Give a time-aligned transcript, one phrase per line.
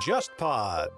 [0.00, 0.88] JustPod。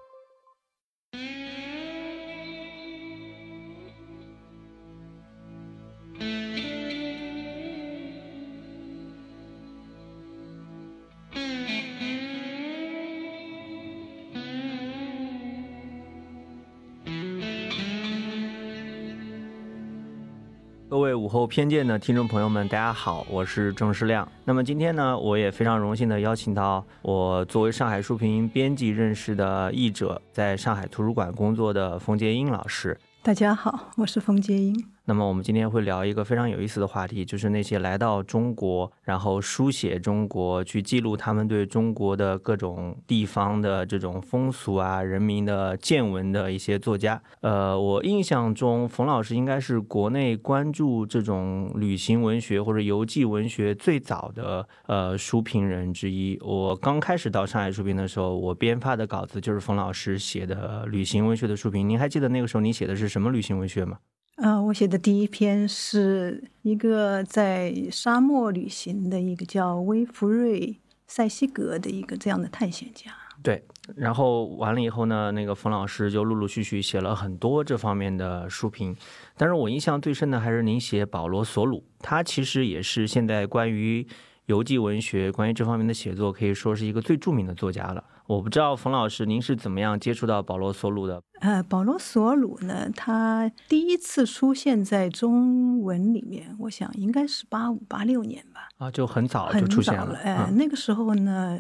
[21.53, 24.27] 偏见的听众朋友们，大家好，我是郑世亮。
[24.47, 32.99] 那么今天呢，我也非常荣幸的邀请到我作为上海书评编辑认识的译者，在上海图书馆工作的冯洁英老师。
[33.23, 34.75] 大家好，我是冯洁英。
[35.05, 47.21] 那么我们今天会聊一个非常有意思的话题，就是那些来到中国，然后书写中国，去记录他们对中国的各种地方的这种风俗啊、人民的见闻的一些作家。
[47.41, 56.39] 呃，我印象中，冯老师应该是国内关注这种旅行文学或者游记文学最早的呃书评人之一。
[56.41, 61.89] 我刚开始到上海书评的时候，我编发的稿子就是冯老师写的旅行文学的书评。
[61.89, 63.99] 您还记得那个时候您写的是什么旅行文学吗？
[64.37, 70.61] 啊，我写的第一篇是一个在沙漠旅行的一个叫威弗瑞·
[71.07, 73.13] 塞西格的一个这样的探险家。
[73.43, 73.63] 对，
[73.97, 78.97] 然后完了以后呢，那个冯老师就陆陆续续写了很多这方面的书评，
[79.37, 84.07] 但是我印象最深的还是您写保罗·索鲁，他其实也是现在关于
[84.47, 88.03] 游记文学、关于这方面的写作，可以说是一个最著名的作家了。
[88.27, 91.23] 我不知道冯老师您是怎么样接触到保罗·索鲁的？
[91.41, 98.69] 呃，保罗·索鲁呢，他第一次出现在中文里面，我想应该是八五八六年吧。
[98.79, 100.15] 啊，就很早就出现了。
[100.17, 101.59] 哎，那个时候呢，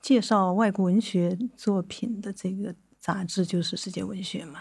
[0.00, 4.60] 介绍外国文学作品的这个杂志就是《世界文学》嘛。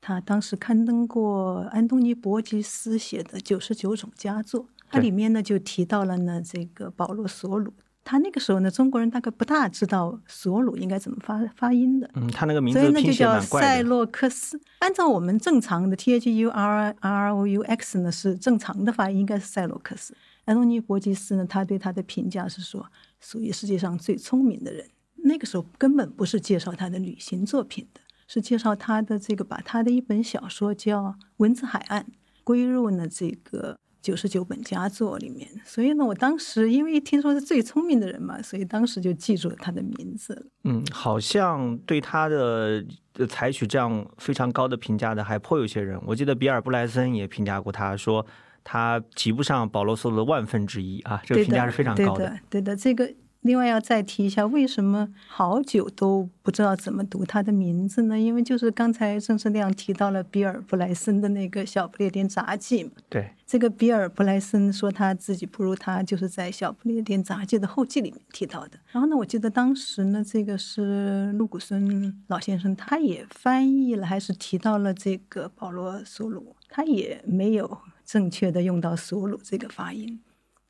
[0.00, 7.72] 他当时刊登过安东尼·伯吉斯写的《九十九种佳作》，它里面呢就提到了呢这个保罗·索鲁。
[8.04, 12.10] 他那个时候呢，中国人大概不大知道索鲁应该怎么发发音的。
[12.14, 13.66] 嗯，他那个名字所以呢就叫蛮怪的。
[13.66, 14.60] 塞洛克斯。
[14.80, 20.16] 按照我们正常的 T H U R R O U X 呢是正常的发音，应该是塞洛克斯。
[20.44, 22.84] 安东尼·伯吉斯呢，他对他的评价是说，
[23.20, 24.84] 属于世界上最聪明的人。
[25.24, 31.04] 那个时候根本不是介绍他的旅行作品的，是介绍他的这个把他的一本小说叫
[31.36, 32.02] 《文字海岸》
[32.42, 35.48] 归入呢这个九十九本佳作里面。
[35.64, 40.42] 所以呢，我当时因为一听说是最聪明的人嘛，所以当时就记住了他的名字了。
[40.64, 45.98] 嗯，好像对他的呃采取这样非常高的评价的还颇有些人。
[46.06, 48.26] 我记得比尔布莱森也评价过他，说
[48.64, 52.38] 他及不上保罗·索罗的万分之一啊，这个评价是非常高对的。
[52.50, 53.12] 对的，这个
[53.42, 58.18] 另外要再提一下，为什么好久都不知道怎么读他的名字呢？
[58.18, 62.92] 因为就是刚才郑世亮提到了比尔·布莱森的那个《小不列颠杂记》嘛。
[63.08, 68.78] 对，这个比尔·布莱森说他自己不如他，就是在《小不列颠杂记》的后记里面提到的。
[68.92, 80.20] 然后呢，我记得当时呢，这个是陆谷孙老先生，他也翻译了，还是提到了这个保罗·索鲁，他也没有正确的用到索鲁这个发音。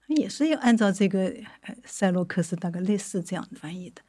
[0.09, 1.25] 也是要按照这个
[1.63, 4.03] 呃塞洛克斯大概类似这样的翻译的，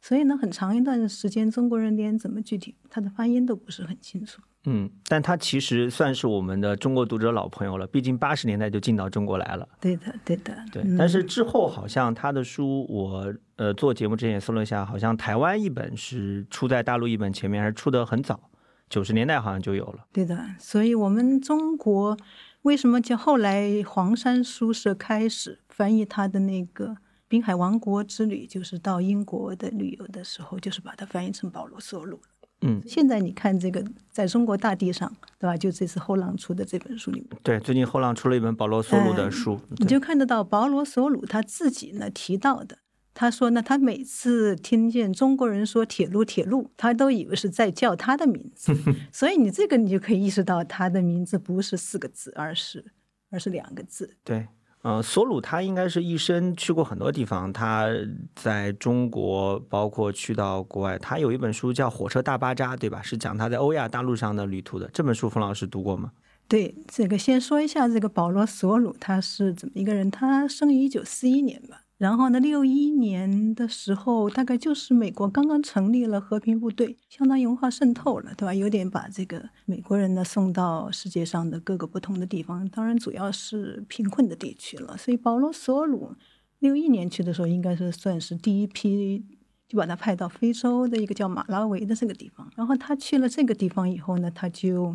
[0.00, 4.40] 所以呢，很长一段时间中国人连怎么具体他的发音都不是很清楚。
[4.64, 9.66] 嗯，但他其实算是我们的中国读者老朋友了，毕竟八十年代就进到中国来了。
[9.80, 18.50] 对的，对的，对，嗯但是之后好像他的书，我呃做节目之前也搜了一下，好像台湾一本是出在大陆一本前面，还是出的很早，
[18.90, 20.04] 九十年代好像就有了。
[20.12, 22.14] 对的，所以我们中国
[22.62, 26.88] 为什么就后来黄山书社开始翻译他的那个
[27.26, 32.20] 《滨海王国之旅》，就是到英国的旅游的时候，就是把它翻译成保罗·索鲁。
[32.62, 35.56] 嗯，现在你看这个在中国大地上，对吧？
[35.56, 37.40] 就这次后浪出的这本书里面。
[37.42, 42.76] 对，最近后浪出了一本保罗·索鲁的书，你就看得到保罗·索鲁他自己呢提到的，
[43.20, 48.74] 他说呢，他每次听见中国人说铁路铁路，他都以为是在叫他的名字，
[49.12, 52.82] 所以你这个你就可以意识到他的名字不是四个字，而是
[53.28, 54.16] 而是两个字。
[54.24, 54.48] 对，
[54.80, 57.90] 呃，索鲁他应该是一生去过很多地方，他
[58.34, 63.02] 在中国，包括去到国外，他有一本书叫《火车大巴扎》，对吧？
[63.02, 64.88] 是讲他在欧亚大陆上的旅途的。
[64.94, 66.12] 这本书冯老师读过吗？
[66.48, 71.82] 对，这个先说一下这个保罗·索鲁他是怎么一个人，他生于一九四一年吧。
[72.00, 78.54] 然后呢，六一年的时候，大概就是美国刚刚成立了和平部队，相当于文化渗透了，对吧？
[78.54, 84.96] 有点把这个美国人呢送到世界上的各个不同的地方，当然主要是贫困的地区了。
[84.96, 86.14] 所以保罗·索鲁
[86.60, 89.22] 六一年去的时候，应该是算是第一批，
[89.68, 92.50] 就把他派到非洲的一个叫马拉维的这个地方。
[92.56, 94.94] 然后他去了这个地方以后呢，他就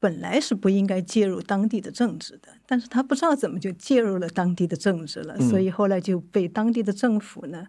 [0.00, 7.66] 本来是不应该介入当地的政治的，但是他不知道怎么就介入了当地的政治了，所以后来就被当地的政府呢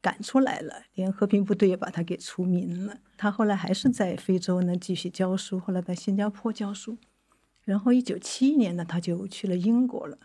[0.00, 2.98] 赶出来了，连和平部队也把他给除名了。
[3.18, 6.96] 他后来还是在非洲呢继续教书，后来在新加坡教书，
[7.64, 10.16] 然后一九七一年呢他就去了英国了。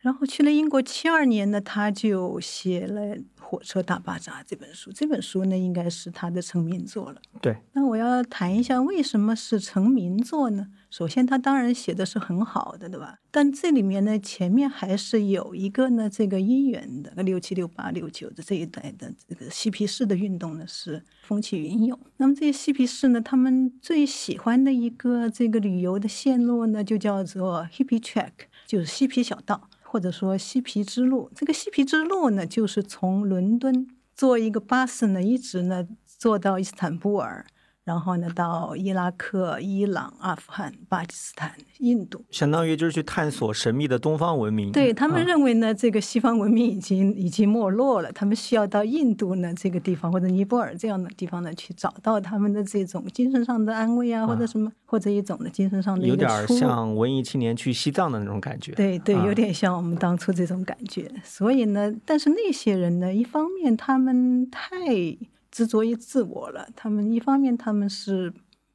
[0.00, 4.92] 然后去了英国，七二年呢，他就写了《火车大巴扎》这本书。
[4.92, 7.22] 这本书呢，应该是他的成名作了。
[7.40, 7.56] 对。
[7.72, 10.68] 那我要谈一下为什么是成名作呢？
[10.96, 13.18] 首先，他当然写的是很好的，对吧？
[13.32, 21.98] 但这里面呢，前面还是有一个呢，这个因缘的，六七、六八、六九的这一代的这个嬉皮士的运动呢，是风起云涌。
[22.18, 28.30] 那么这些嬉皮士呢，他们最喜欢的一个这个旅游的线路呢，就叫做 Hippie Track，
[28.64, 29.68] 就是嬉皮小道。
[29.82, 37.44] 或者说嬉皮之路，这个嬉皮之路呢，就是从伦敦坐一个巴士呢，一直呢坐到伊斯坦布尔。
[37.84, 44.72] 然后呢，到伊拉克、伊朗、阿富汗、巴基斯坦、印度，相当于就是去探索神秘的东方文明。
[44.72, 58.72] 对他们认为呢，这个西方文明已经已经没落了，他们需要到印度呢这个地方或者尼泊尔这样的地方呢，去找到他们的这种精神上的安慰啊，或者什么，或者一种的精神上的有点像文艺青年去西藏的那种感觉。
[58.72, 61.10] 对对，有点像我们当初这种感觉。
[61.22, 65.18] 所以呢，但是那些人呢，一方面他们太。
[65.54, 66.68] 执着于自我了。
[66.74, 68.34] 他们一方面他们是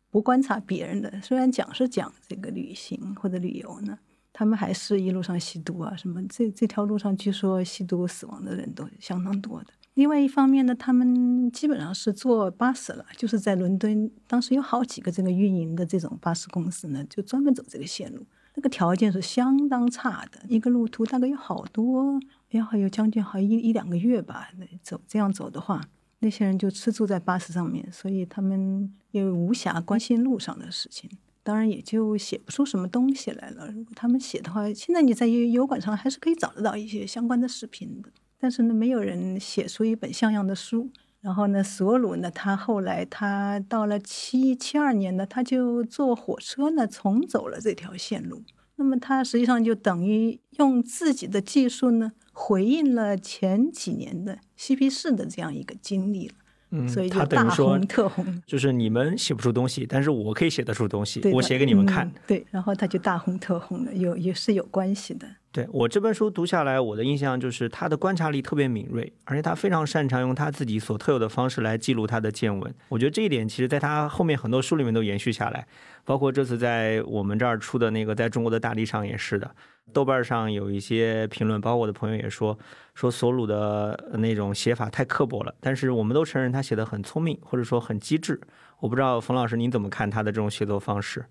[0.09, 3.99] 不观察别人的，虽然讲是讲这个旅行或者旅游呢，
[4.31, 6.25] 他们还是一路上吸毒啊什么。
[6.29, 9.73] 这这条路上据说吸毒死亡的人都相当多的。
[9.95, 18.25] 另外一方面呢，他们基本上是坐巴士了，就是在伦敦，当时有好几个这个运营的这种巴士公司呢，就专门走这个线路。
[18.55, 22.17] 那个条件是相当差的，一个路途大概有好多，
[22.51, 24.47] 要还有将近好一一两个月吧。
[24.81, 25.81] 走这样走的话。
[26.19, 31.09] 那些人就吃住在巴士上面，所以他们也无暇关心路上的事情，
[31.43, 33.71] 当然也就写不出什么东西来了。
[33.71, 38.09] 如果他们写的话，现在你在油油管上还是可以找得到一些相关的视频的。
[38.37, 40.89] 但是呢，没有人写出一本像样的书。
[41.21, 48.41] 然后呢，索鲁呢，他后来他到了七七二年呢，他就坐火车呢重走了这条线路。
[48.79, 52.13] 那么他实际上就等于用自己的技术呢。
[52.31, 56.35] 回应了前几年的嬉皮士的这样一个经历了，
[56.71, 65.27] 嗯，所以他大红特红，就是你们写不出东西，但是我可以写得出东西，我写给你们看，对，然后他就大红特红了，有也是有关系的。
[65.51, 72.71] 对我这本书读下来，我的印象就是他的观察力特别敏锐，而且他非常擅长用他自己所特有的方式来记录他的见闻。
[72.87, 75.65] 我觉得这一点，其实在他后面很多书里面都延续下来，
[76.05, 79.49] 包括这次在我们这儿出的那个《在中国的大地上》也是的。
[79.91, 82.55] 豆瓣上有一些评论，包括我的朋友也说，
[82.93, 85.55] 说索鲁的那种写法太刻薄了。
[85.59, 88.39] 但是我们都承认他写的很聪明，或者说很机智。
[88.79, 91.25] 我不知道冯老师您怎么看他的这种写作方式？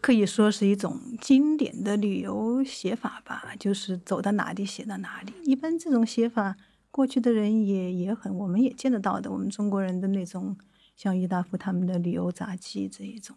[0.00, 5.32] 它可以说是一种经典的旅游写法吧，就是走到哪里写到哪里。
[5.44, 6.56] 一般这种写法，
[6.90, 9.30] 过去的人也也很，我们也见得到的。
[9.30, 10.56] 我们中国人的那种，
[10.96, 13.36] 像郁达夫他们的旅游杂记这一种，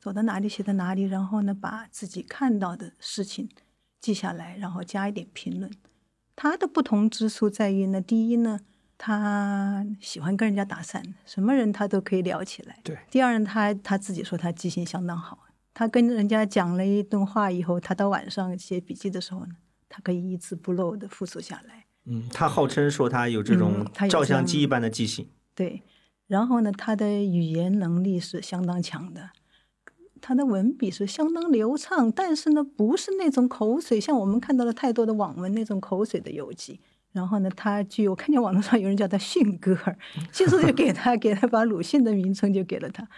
[0.00, 3.50] 走到哪里写到哪里，然后呢，把自己看到的事情
[4.00, 5.70] 记下来，然后加一点评论。
[6.34, 8.60] 他的不同之处在于呢，第一呢，
[8.96, 12.78] 他喜欢跟人家搭讪，什么人他都可以聊起来。
[12.82, 12.96] 对。
[13.10, 15.38] 第二呢，他他自己说他记性相当好。
[15.80, 19.54] 他跟人家讲了一顿话以后，他到晚上写笔记的时候呢，
[19.88, 21.86] 他可以一字不漏的复述下来。
[22.04, 25.30] 嗯，他号称说他有这种照相机一般的记性。
[25.54, 25.82] 对，
[26.26, 29.30] 然后呢，他的语言能力是相当强的，
[30.20, 36.78] 他的文笔是相当流畅，但是呢，不是那种口水，像我们看到了太多的网文那种口水的游记。
[37.12, 39.96] 然后呢，他具有，看见网络上有人叫他迅哥儿，
[40.30, 43.08] 其实就给他给他把鲁迅的名称就给了他。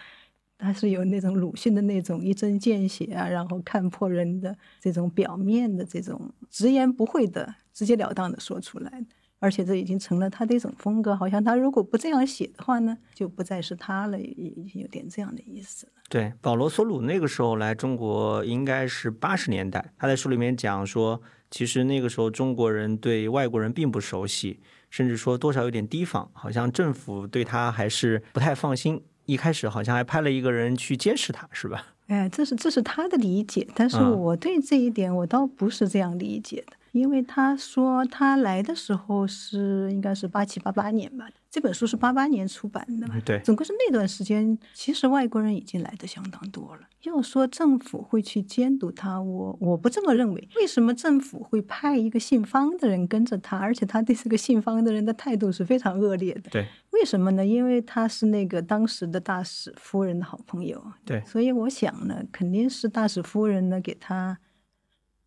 [0.63, 9.05] 他是有那种鲁迅的那种一针见血啊，然后看破人的这种表面的这种直言不讳的、直截了当的说出来，
[9.39, 11.13] 而且这已经成了他的一种风格。
[11.15, 15.91] 好像他如果不这样写的话呢，就不再是他了，已经有点这样的意思了。
[16.09, 29.01] 对，保罗·索鲁那个时候来中国应该是八十年代，他在书里面讲说，其实那个时候中国人对外国人并不熟悉，甚至说多少有点提防，好像政府对他还是不太放心。
[29.25, 31.87] 一开始好像还派了一个人去监视他，是吧？
[32.07, 41.27] 哎，这是这是他的理解，但是我对这一点我倒不是这样理解的，因为他说他来的时候是应该是八七八八年吧。
[41.49, 46.81] 这本书是八八年出版的，对，总归是那段时间，其实外国人已经来的相当多了。
[47.03, 50.49] 要说政府会去监督他，我我不这么认为。
[50.55, 56.49] 为什么政府会派一个姓方的人跟着他，而且他对这个姓方的人的态度是非常恶劣的？
[56.49, 57.45] 对，为什么呢？
[57.45, 64.39] 因为他是那个当时的大使夫人的好朋友，对，所以我想呢，肯定是大使夫人呢给他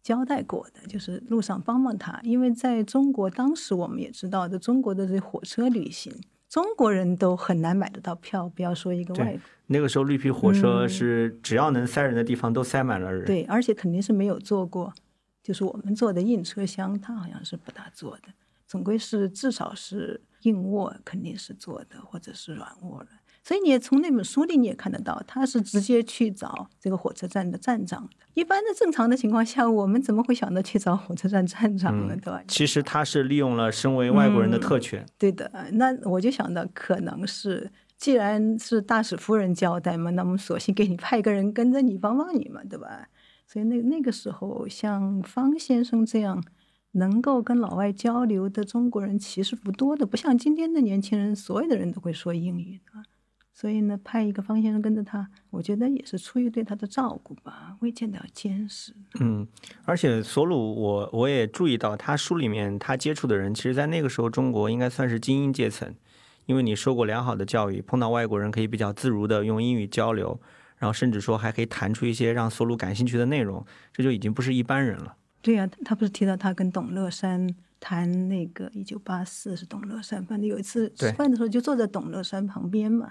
[0.06, 2.20] 交代过的，就是路上帮帮他。
[2.22, 6.12] 因为在中国，当时我们也知道的，中国的这火车旅行，
[6.48, 9.40] 中国人都很难买得到票，不要说一个外国。
[9.66, 14.94] 那个时候绿皮火车是只要能塞人的地方都塞满了人，对，而且肯定是没有坐过，
[15.42, 18.28] 就是我们坐的硬车厢，他好像是不大坐的，
[18.68, 20.20] 总归是至少是。
[20.42, 23.08] 硬卧肯定是坐的，或者是软卧了。
[23.46, 28.10] 所以你也从那本书里你也看得到，他是直接去找这个火车站的站长的。
[28.34, 32.16] 一般的正常的情况下，我们怎么会想到去找火车站站长呢？
[32.16, 32.42] 对吧？
[32.48, 35.06] 其实他是利用了身为外国人的特权。
[35.16, 43.06] 对的，那我就想到，可能是既然是大使夫人交代嘛，那么索性给你派个人跟着你帮帮你嘛，对吧？
[43.46, 46.42] 所以那那个时候，像方先生这样。
[46.92, 53.02] 能够跟老外交流的中国人其实不多的，不像今天的年轻人，所有的人都会说英语的。
[53.58, 58.92] 所以呢，派一个方先生跟着他，我觉得也是出于对他的照顾吧，未见得要监视。
[59.18, 59.48] 嗯，
[59.86, 65.94] 而且索鲁，我我也注意到，他书里面他接触的人，其实在那个时候中国应该算是精英阶层，
[66.44, 70.38] 因为你受过良好的教育，碰到外国人可以比较自如的用英语交流，
[70.76, 75.16] 然后甚至说还可以谈出一些让索鲁感兴趣的内容，这就已经不是一般人了。
[75.40, 77.48] 对呀，他不是提到他跟董乐山
[77.80, 83.10] 谈那个一九八四是董乐山，反正有一次吃饭的时候就坐在董乐山旁边嘛，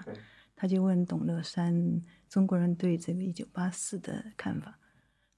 [0.56, 4.78] 他就问董乐山中国人对这个一九八四的看法。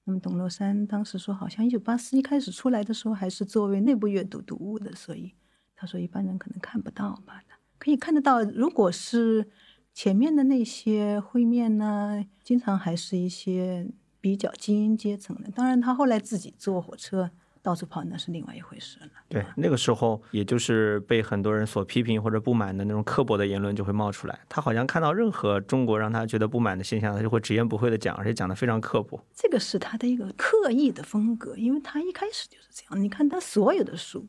[0.05, 5.35] 那么董乐山当时说，好像一九八四一开始出来的时候还是作为内部阅读读物的，所以
[5.75, 7.43] 他说一般人可能看不到吧。
[7.77, 9.47] 可以看得到，如果是
[9.93, 13.87] 前面的那些会面呢，经常还是一些。
[14.21, 19.07] 比较精英阶层的，当然他后来自己坐火车到处跑，那是另外一回事了。
[19.27, 24.39] 对，那个时候也就是被很多人所批评或者不满的那种刻薄的言论就会冒出来。
[24.47, 29.23] 他好像看到任何中国让他觉得不满的现象，他就会直言不讳的讲，而且讲的非常刻薄。
[29.33, 33.03] 这个是他的一个刻意的风格，因为他一开始就是这样。
[33.03, 34.25] 你看他所有的书，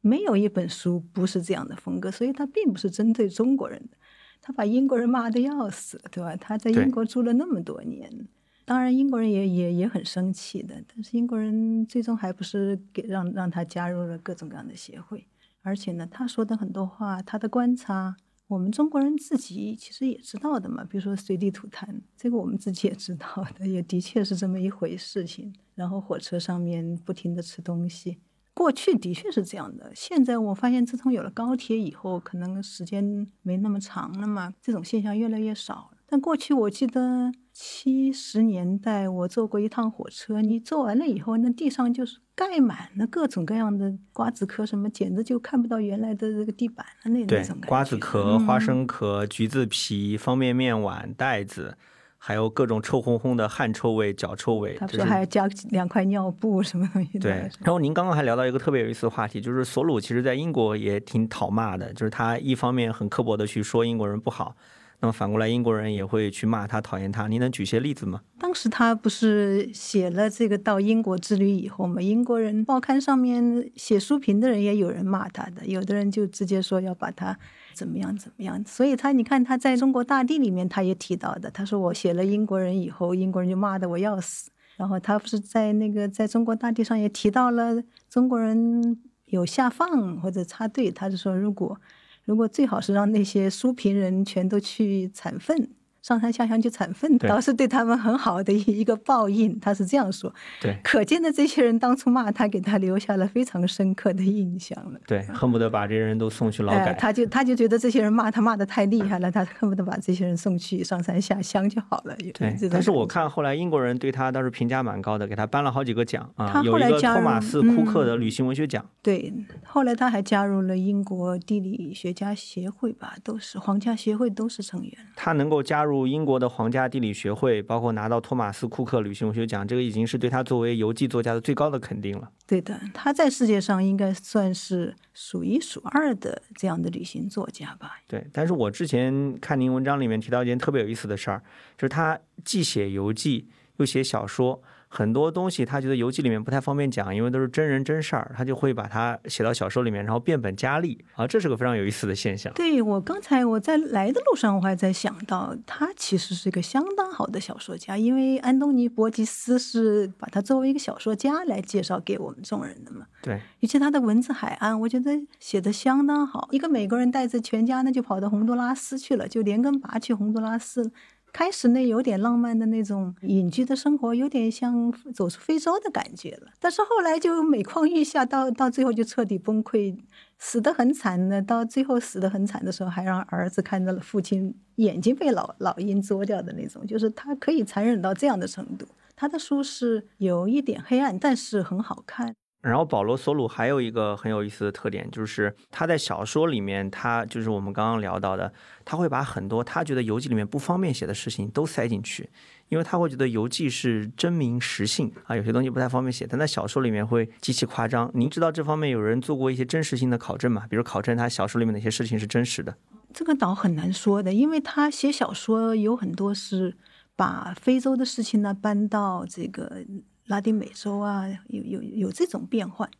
[0.00, 3.96] 没有一本书不是这样的风格，所以他并不是针对中国人的。
[4.42, 6.36] 他把英国人骂的要死，对吧？
[6.36, 8.28] 他在英国住了那么多年。
[8.66, 15.26] 当然，英国人也也也很生气的，但是英国人最终还不是给让让他加入了各种各样的协会，
[15.62, 18.16] 而且呢，他说的很多话，他的观察，
[18.46, 25.54] 我们中国人自己其实也知道的嘛，比如说随地吐痰，这个我们自己也知道的，也的确是这么一回事情。
[25.74, 28.18] 然后火车上面不停的吃东西，
[28.54, 35.90] 过去的确是这样的，现在我发现自从有了高铁以后，可能时间没那么长了嘛，这种现象越来越少。
[36.14, 37.32] 但过去我记得。
[37.56, 40.40] 七十年代，我坐过一趟火车。
[40.40, 47.10] 你坐完了以后，那地上就是盖满了各种各样的瓜子壳，什么简直就看不到原来的这个地板了。
[47.12, 47.68] 那那种感觉。
[47.68, 51.76] 瓜子壳、花生壳、橘子皮、方便面碗、袋子，
[52.18, 54.74] 还有各种臭烘烘的汗臭味、脚臭味。
[54.74, 57.20] 他说还要加两块尿布什么东西。
[57.20, 57.48] 对。
[57.62, 64.56] 然后您刚刚还聊到一个特别有意思的话题，就是索鲁其实在英国也挺讨骂的，就是他一方面很刻薄的去说英国人不好。
[65.04, 67.28] 那么反过来，英国人也会去骂他、讨厌他。
[67.28, 68.22] 你能举些例子吗？
[68.38, 77.38] 当时他不是写了这个到英国之旅以后嘛，英国人报刊上面写书评的人也有人骂他的，有的人就直接说要把他
[77.74, 78.64] 怎么样怎么样。
[78.64, 84.50] 所以他，你看他在中国大地里面，他也提到的，他说我写了英国人以后，英国人就骂的我要死。
[84.78, 91.78] 然后他不是在那个在中国大地上也提到了中国人有下放或者插队，他就说如果。
[92.24, 95.83] 如果最好是让那些书评人全都去产粪。
[96.04, 99.58] 上山下乡去产粪，倒是对他们很好的一个报应。
[99.58, 100.30] 他是这样说。
[100.60, 105.00] 对，可见的这些人当初骂他，给他留下了非常深刻的印象了。
[105.06, 106.92] 对，恨不得把这些人都送去劳改。
[106.92, 112.14] 他就他就觉得这些人骂他骂的太厉害了，他恨不得把这些人送去上山下乡就好了。
[112.34, 118.84] 对，但是我看后来英国人对他倒是评价蛮高的，给他颁了好几个奖啊，有一个托马斯库克的旅行文学奖。
[119.02, 119.32] 对，
[119.64, 124.92] 后来他还加入了英国地理学家协会吧，都是皇家协会都是成员。
[125.16, 125.93] 他能够加入。
[125.94, 132.30] 入英国的皇家地理学会，包括拿到托马斯库克旅行文学奖，这个已经是对他作为游记作家的最高的肯定了。
[132.46, 137.98] 对的，他在世界上应该算是数一数二的这样的旅行作家吧。
[138.06, 141.40] 对，但是我之前看您文章里面提到一件特别有意思的事儿，
[141.78, 144.60] 就是他既写游记又写小说。
[144.94, 152.52] 很多东西他觉得游记里面不太方便讲，因为都是真人真事儿，他就会把它写到小说里面，然后变本加厉啊，这是个非常有意思的现象。
[152.54, 163.04] 对我刚才我在来的路上，我还在想到，他其实是一个相当好的小说家，因为安东尼·伯吉斯是把他作为一个小说家来介绍给我们众人的嘛。
[163.20, 165.10] 对，尤其他的文字海岸，我觉得
[165.40, 166.46] 写的相当好。
[166.52, 170.92] 一个美国人带着全家呢，就跑到洪都拉斯去了，就连根拔去洪都拉斯。
[171.34, 176.52] 开始呢，有点浪漫的那种隐居的生活，有点像走出非洲的感觉了。
[176.60, 179.98] 但是后来就每况愈下，到到最后就彻底崩溃，
[180.38, 181.42] 死得很惨呢。
[181.42, 188.86] 到最后死得很惨的时候，还让儿子看到了父亲眼睛被老老鹰啄掉的那种，就是他可以残忍到这样的程度。
[189.16, 192.36] 他的书是有一点黑暗，但是很好看。
[192.64, 198.50] 然后保罗·索鲁还有一个很有意思的特点，就是他在小说里面，他就是我们刚刚聊到的，
[198.86, 202.30] 他会把很多他觉得游记里面不方便写的事情都塞进去，
[202.70, 208.10] 因为他会觉得游记是真名实姓啊，有些东西不太方便写，但在小说里面会极其夸张。
[208.14, 210.64] 您知道这方面有人做过一些真实性的考证吗？
[210.70, 212.74] 比如考证他小说里面哪些事情是真实的？
[213.12, 216.74] 这个倒很难说的，因为他写小说有很多是
[217.14, 219.84] 把非洲的事情呢搬到这个。
[220.26, 222.90] 拉丁美洲啊，有有有这种变换，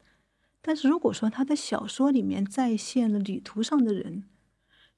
[0.60, 4.24] 但是如果说他的小说里面再现了旅途上的人，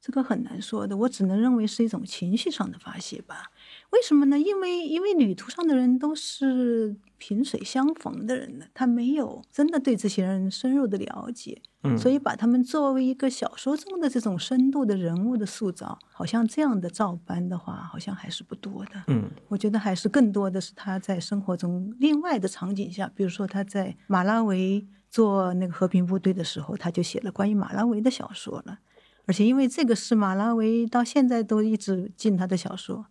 [0.01, 0.97] 这个很难说的。
[0.97, 3.51] 我只能认为是一种情绪上的发泄吧。
[3.93, 4.39] 为什么呢？
[4.39, 11.63] 因为因为旅途上的人都是萍水相逢的人呢，他没有真的对这些人深入的了解。
[11.97, 19.05] 所以把他们作为一个小说中的这种深度的人物的塑造，好像这样的照搬的话，好像还是不多的。
[19.07, 28.81] 嗯，我觉得还是更多的是他在生活中另外的场景下，比如说他在马拉维做那个和平部队的时候，他就写了关于马拉维的小说了。
[29.27, 33.07] 而且因为这个是马拉维到现在都一直进他的小说，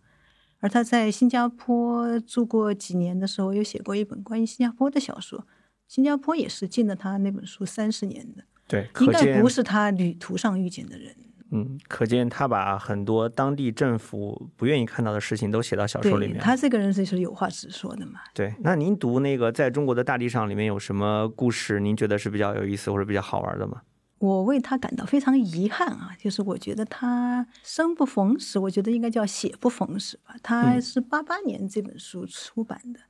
[0.66, 5.46] 而他在新加坡住过几年的时候，又写过一本关于新加坡的小说。
[5.86, 8.42] 新加坡也是进了他那本书三十年的。
[8.66, 11.14] 对，应该不是他旅途上遇见的人。
[11.52, 16.38] 嗯，可见他把很多当地政府不愿意看到的事情都写到小说里面。
[16.40, 18.18] 他这个人是是有话直说的嘛？
[18.34, 21.78] 对，那您读那个在中国的大地上里面有什么故事？
[21.78, 23.82] 您觉得是比较有意思或者比较好玩的吗？
[24.18, 30.34] 我为他感到非常遗憾啊，就是我觉得他生不逢时，我觉得应该叫写不逢时吧。
[30.42, 33.00] 他是八八年这本书出版的。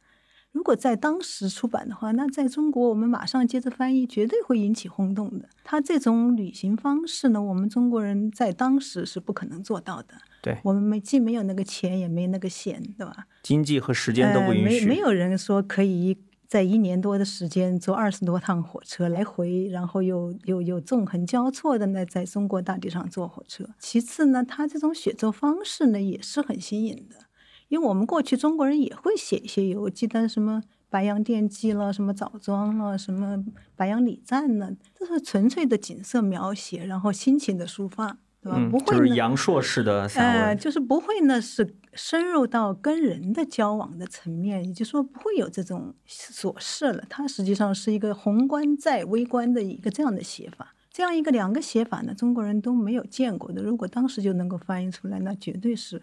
[0.52, 5.46] 如果在当时出版的话，那在中国我们马上接着翻译，绝对会引起轰动的。
[5.62, 10.14] 他这种旅行方式呢，我们中国人在当时是不可能做到的。
[10.40, 13.26] 对，我们没既没有那个钱，也没那个闲，对吧？
[13.42, 14.86] 经济和时间都不允许。
[14.86, 16.16] 没没有人说可以
[16.48, 23.68] 在一年多的时间坐二十多趟火车来回，然后又又又纵横交错的呢，在中国大地上坐火车。
[23.78, 27.26] 其次呢，他这种写作方式呢，也是很新颖的。
[27.68, 38.68] 因为我们过去中国人也会写一些游记，但什么白洋淀记了，什么枣庄了，什么白洋礼赞呢，这是纯粹的景色描写，然后心情的抒发，对吧？
[38.70, 47.04] 不会就是阳朔式的散文，就是不会呢，是深入到跟人的交往的层面，也就是说不会有这种琐事了。
[47.08, 53.62] 它实际上是一个宏观在微观的一个这样的写法，这样一个两个写法呢，中国人都没有见过的。
[53.62, 56.02] 如果当时就能够翻译出来，那绝对是。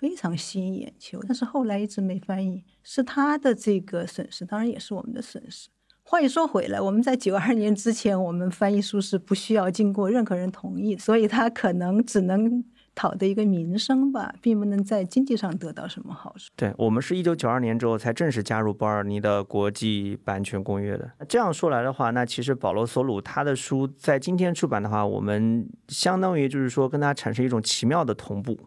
[0.00, 5.68] 非常吸引眼球，但是后来一直没翻译，是他的这个损失，当然也是我们的损失。
[6.10, 12.64] 话又说回来，我们在九二年之前，我们翻译书是不需要经过任何人同意，所以他可能只能
[12.96, 16.50] 讨得一个名声吧，并不能在经济上得到什么好处。
[16.56, 21.08] 对我们是一九九二年之后才正式加入伯尔尼的国际版权公约的。
[21.28, 28.58] 这样说来的话，那其实保罗·索鲁他的书在今天出版的话，我们相当于就是说跟他产生一种奇妙的同步。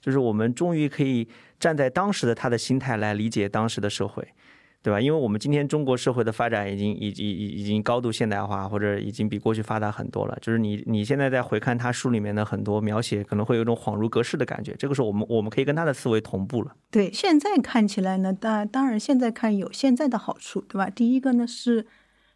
[0.00, 1.28] 就是我们终于可以
[1.60, 4.26] 站在当时的他的心态来理解当时的社会，
[4.80, 5.00] 对吧？
[5.00, 10.38] 因为我们今天中国社会的发展已经已已已已经高度现代化，或者已经比过去发达很多了。
[10.40, 14.74] 就是你你现在在回看他书里面的很多描写，可能会有一种恍如隔世的感觉。
[14.78, 16.74] 这个时候，我们我们可以跟他的思维同步了。
[16.90, 20.88] 对，现在看起来呢，当当然现在看有现在的好处，对吧？
[20.88, 21.86] 第一个呢是，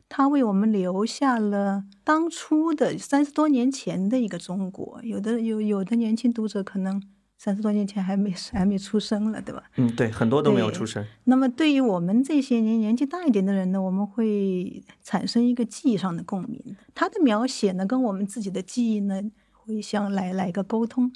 [0.09, 5.01] 他为我们留下了当初的三十多年前的一个中国。
[5.05, 7.01] 有的有有的年轻读者可能。
[7.43, 9.65] 三十多年前还没还没出生了，对吧？
[9.75, 11.05] 嗯，对，很多都没有出生。
[11.25, 16.77] 那么对于我们这些年年纪大一点的人呢，我们会产生一个记忆上的共鸣。
[16.95, 21.13] 他的描写呢，跟我们自己的记忆呢，会相来来一个沟通。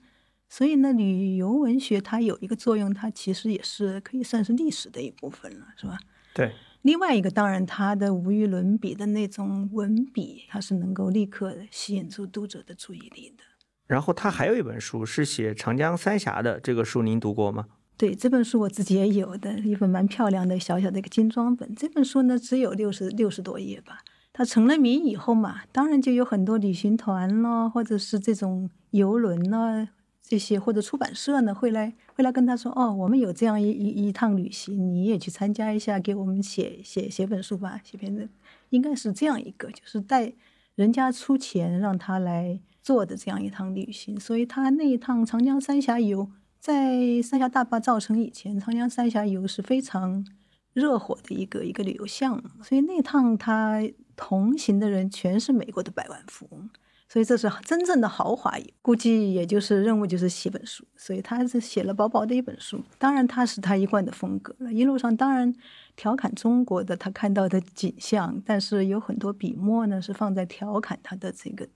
[0.48, 5.96] 所以呢，旅游文学它有一个作用，它其实也是可以算是历史的一部分了，是吧？
[6.34, 6.50] 对。
[6.82, 13.44] 另外一个，当然它的无与伦比的那种文笔，它是能够立刻吸引住读者的注意力的。
[13.86, 17.66] 然后他还有一本书是写长江三峡的，这个书您读过吗？
[17.96, 21.74] 对这本书我自己也有的一本蛮漂亮的小小的一个精装本。
[21.74, 24.00] 这本书呢只有六十六十多页吧。
[24.32, 29.88] 它成了名以后嘛，当然就有很多旅行团咯，或者是这种游轮呢，
[30.22, 38.28] 这些或者出版社呢会来会来跟他说，哦，我们有这样一一一趟旅行，你也去参加一下，给我们写写写本书吧，写篇的，
[38.68, 40.34] 应该是这样一个，就是带
[40.74, 44.18] 人家出钱让他来做的这样一趟旅行。
[44.20, 50.24] 所以他那一趟长江三峡游，在三峡大坝造成以前，长江三峡游是非常
[50.72, 52.44] 热火的一个一个旅游项目。
[52.62, 53.82] 所以那趟他。
[54.18, 56.70] 同行的人全是美国的百万富翁，
[57.06, 58.64] 所以这是真正的豪华游。
[58.80, 62.82] 估计也就是任务就是写本书，所以他是写了薄薄的一本书。
[62.96, 64.72] 当然，他是他一贯的风格了。
[64.72, 65.54] 一路上当然
[65.96, 71.68] 调侃中国的他看到的景象，但是有很多笔墨呢是放在调侃他的这个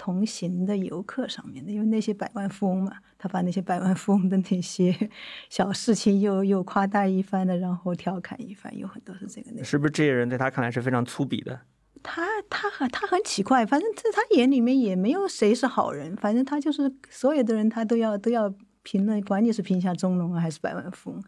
[0.00, 1.70] 同行的游客上面的。
[1.70, 5.10] 因为那些百万富翁嘛，他把那些百万富翁的那些
[5.50, 9.62] 小事情又又夸大一番的，然后调侃一番，有很多是这个。
[9.62, 11.60] 是不是这些人在他看来是非常粗鄙的？
[12.02, 18.50] 他他很他很奇怪，反正在他眼里面也没有谁是好人，反正他就是所有的人他都要都要
[18.82, 21.22] 评论，管你是贫下中农啊还是百万富翁，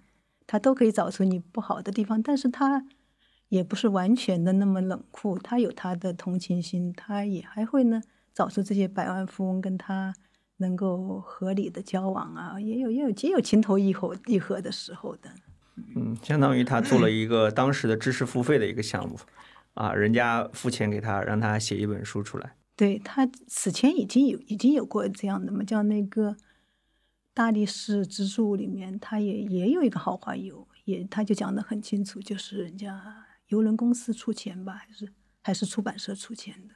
[0.46, 2.86] 他都可以找出你不好的地方，但是他
[3.50, 8.00] 也不是完全的那么冷酷，他有他的同情心，他也还会呢
[8.34, 10.14] 找出这些百万富翁跟他
[10.58, 15.30] 能够合理的交往啊，也有也有也有情投意合意合的时候的。
[15.96, 19.18] 嗯，相当于他做了一个当时的知识付费的一个项目。
[19.74, 22.56] 啊，人家付钱给他，让他写一本书出来。
[22.76, 26.36] 对他此前已经有已经有过这样的嘛，叫那个
[27.32, 35.08] 大力士之助里面，他也也有一个豪华游，也他就讲的很清楚，就是人家游轮公司出钱吧，还是
[35.40, 36.74] 还是出版社出钱的。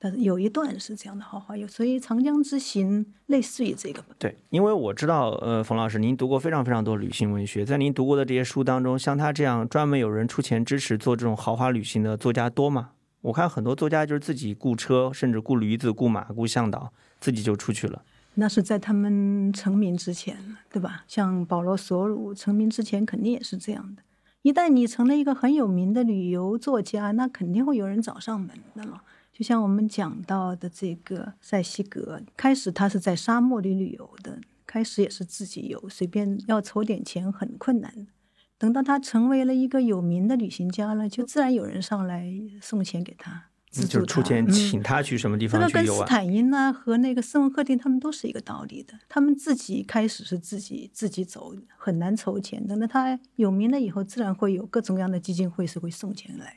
[0.00, 4.14] 但是有一段是这样的豪华游，所以长江之行类似于这个吧。
[4.18, 12.90] 对，因为我知道，呃，冯老师，您读过非常非常多旅行文学，在您读过的这些书当中，像他这样专门有人出钱支持做这种豪华旅行的作家多吗？
[13.22, 18.02] 我看很多作家就是自己雇车，甚至雇驴子、雇马、雇向导，自己就出去了。
[18.34, 21.02] 那是在他们成名之前，对吧？
[21.08, 24.02] 像保罗·索鲁成名之前，肯定也是这样的。
[24.42, 29.02] 一旦你成了一个很有名的旅游作家，那肯定会有人找上门的了。
[29.38, 38.10] 就像我们讲到的这个塞西格，开始他是在沙漠里旅游的，开始也是自己游，随便要筹点钱很困难的。
[38.58, 42.28] 等到他成为了一个有名的旅行家了，就自然有人上来
[42.60, 45.82] 送钱给他，资助他，出钱请他去什么地方去游啊。
[45.84, 52.66] 这个跟斯坦因呢和那个斯文赫定他们都是一个道理的，他们自己开始是自己自己走，很难筹钱。
[52.66, 56.56] 等到他有名了以后，自然会有各种各样的基金会是会送钱来。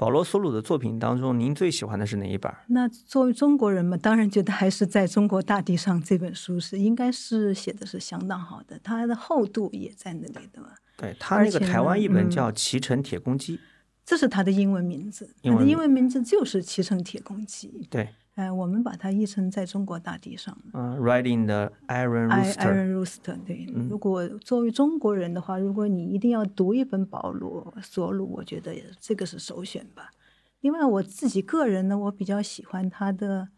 [0.00, 2.50] 保罗·索鲁的作品当中，您最喜欢的是哪一本？
[2.68, 10.68] 那作为中国人嘛，当然觉得还是在中国大地上这本书是应该是写的是相当好的，它的厚度也在那里的嘛。
[10.96, 13.58] 对他那个台湾译本叫《骑乘铁公鸡》，
[14.06, 17.68] 这是他的英文名字，他的英文名字就是《骑乘铁公鸡》。
[17.90, 18.08] 对。
[18.40, 20.56] 哎，我们把它译成在中国大地上。
[20.72, 22.72] 嗯，Riding the Iron Rooster。
[22.72, 23.66] Iron Rooster，对。
[23.90, 30.10] 如果作为中国人的话，如果你一定要读一本保罗·索鲁，我觉得这个是首选吧。
[30.62, 33.42] 另外，我自己个人呢，我比较喜欢他的《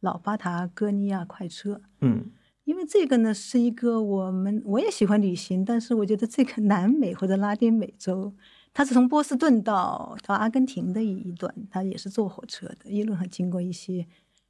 [0.00, 1.74] 老巴塔哥尼亚快车》。
[2.02, 2.26] 嗯。
[2.64, 8.34] 因为这个呢，是一个我们我也喜欢旅行，但是我觉得这个南美或者拉丁美洲，
[8.74, 14.04] 它是从波士顿到到阿根廷的一一段，它也是坐火车的，一路上经过一些。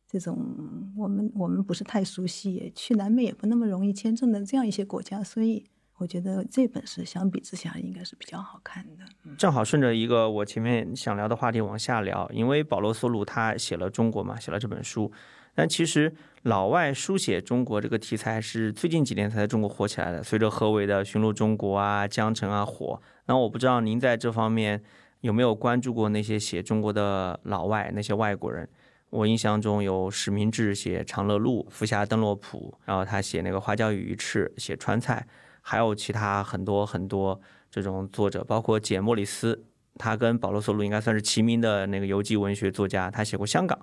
[0.08, 5.64] 这种我们我们不是太熟悉，去南美也不那么容易签证的这样一些国家，所以
[5.98, 9.34] 我觉得这本是相比之下应该是比较好看的。
[9.36, 15.10] 正好顺着一个我前面想聊的话题往下聊，因为保罗·索鲁他写了中国嘛，写了这本书，
[15.54, 20.22] 但其实老外书写中国这个题材是最近几年才在中国火起来的。
[20.22, 24.80] 随着何伟的《寻路中国》啊、《江城》啊火，那我不知道您在这方面
[25.22, 28.68] 有没有关注过那些写中国的老外那些外国人。
[29.16, 35.26] 我印象中有史明志写长乐路，福霞登洛普，然后他写那个花椒与鱼翅，写川菜，
[35.62, 43.78] 还有其他很多很多这种作者，包括简·莫里斯，他跟保罗·索鲁应该算是齐名的那个游记文学作家，他写过香港。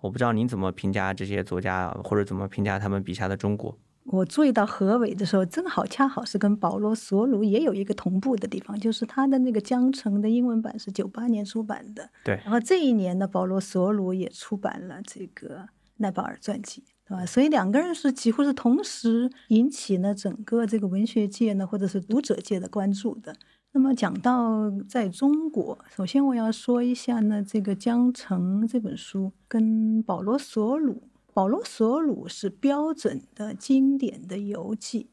[0.00, 3.76] 我不知道您怎么评价这些作家，或者怎么评价他们笔下的中国。
[4.04, 12.10] 我注意到何伟的时候，正好恰好是跟保罗·索鲁也有一个同步的地方，就是他的那个《江城》的英文版是九八年出版的。
[12.24, 12.34] 对。
[12.42, 17.26] 然后这一年呢，保罗·索鲁也出版了这个奈保尔传记，对吧？
[17.26, 23.36] 所以两个人是几乎是同时引起了整个这个文学界呢，或者是读者界的关注的。
[23.72, 31.02] 那么讲到在中国，首先我要说一下呢，这个《江城》这本书跟保罗·索鲁。
[31.32, 35.08] 保罗·索鲁是标准的经典的游记，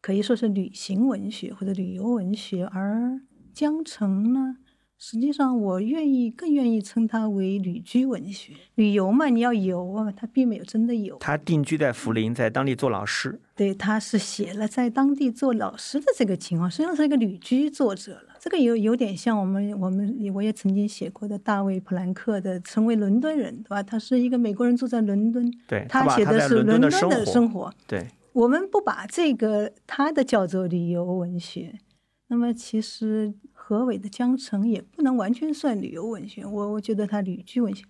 [0.00, 3.20] 可以说是旅行文学或者旅游文学，而
[3.54, 4.56] 江城呢，
[4.98, 8.54] 实际上我愿意更愿意称它为旅居文学。
[8.74, 11.16] 旅游嘛，你要游啊，他并没有真的游。
[11.18, 13.40] 他定居在涪陵，在当地做老师。
[13.54, 18.34] 对，他是写了在当地做老师的这个情况，实际上是一个旅居作者了。
[18.40, 23.82] 这个有有点像我们我们我也曾经写过的大卫普兰克的《成为伦敦人》，对吧？
[23.82, 27.72] 他是一个美国人住在伦敦，对他写的是伦敦的生活。
[27.86, 31.80] 对，我们不把这个他的叫做旅游文学，
[32.28, 37.84] 那么其实何伟的《江城》也不能完全算旅游文学，我我觉得他旅居文学。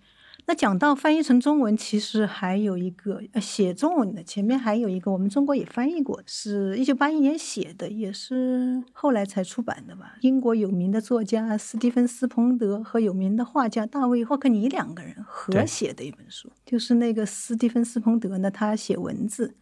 [0.49, 10.15] 那讲到翻译成中文，其实还有一个呃写中文的，前面还有一个我们中国也翻译过，是一九八一年写的，也是后来才出版的吧。
[10.21, 19.53] 英国有名的作家斯蒂芬斯彭德和有名的画家大卫霍克尼两个人合写的一本书，就是那个斯蒂芬斯彭德呢，他写文字；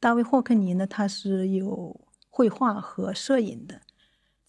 [0.00, 2.00] 大卫霍克尼呢，他是有
[2.30, 3.82] 绘画和摄影的。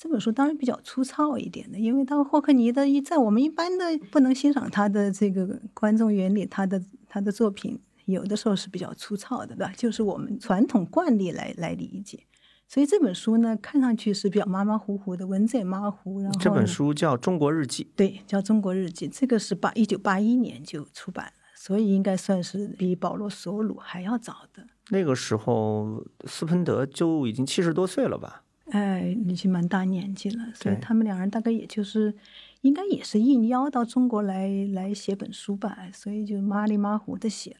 [0.01, 9.71] 这本书当然比较粗糙一点的，因为当霍克尼的一在我们一般的不能欣赏他的这个观众眼里，他的他的作品有的时候是比较粗糙的，对吧？
[9.77, 12.25] 就是我们传统惯例来来理解。
[12.67, 16.19] 所以这本书呢，看上去是比较马马虎虎的，文字也马虎。
[16.19, 19.07] 然后这本书叫《中国日记》，对，叫《中国日记》。
[19.15, 24.65] 这个是八一九八一年就出版了，所以应该算是比保罗·索鲁还要早的。
[24.89, 28.41] 那个时候，斯彭德就已经七十多岁了吧？
[28.71, 32.13] 哎，已经蛮大年纪了，所以他们两人大概也就是，
[32.61, 37.57] 应该也是应邀到中国来来写本书吧，所以就马里马虎的写了。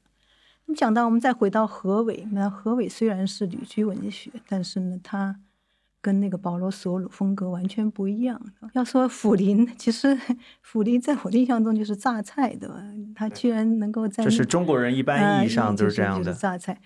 [0.66, 5.38] 那么讲到我们再回到何伟，那何伟虽然是旅居文学，但是呢，他
[6.00, 8.42] 跟那个保罗·索鲁风格完全不一样。
[8.74, 10.18] 要说 涪陵，其实
[10.66, 12.82] 涪陵在我的印象中就是榨菜，对吧？
[13.14, 16.80] 他居然能够在这是中国人一般意义上就是这样的榨菜，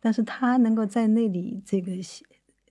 [0.00, 2.24] 但是他能够在那里这个写。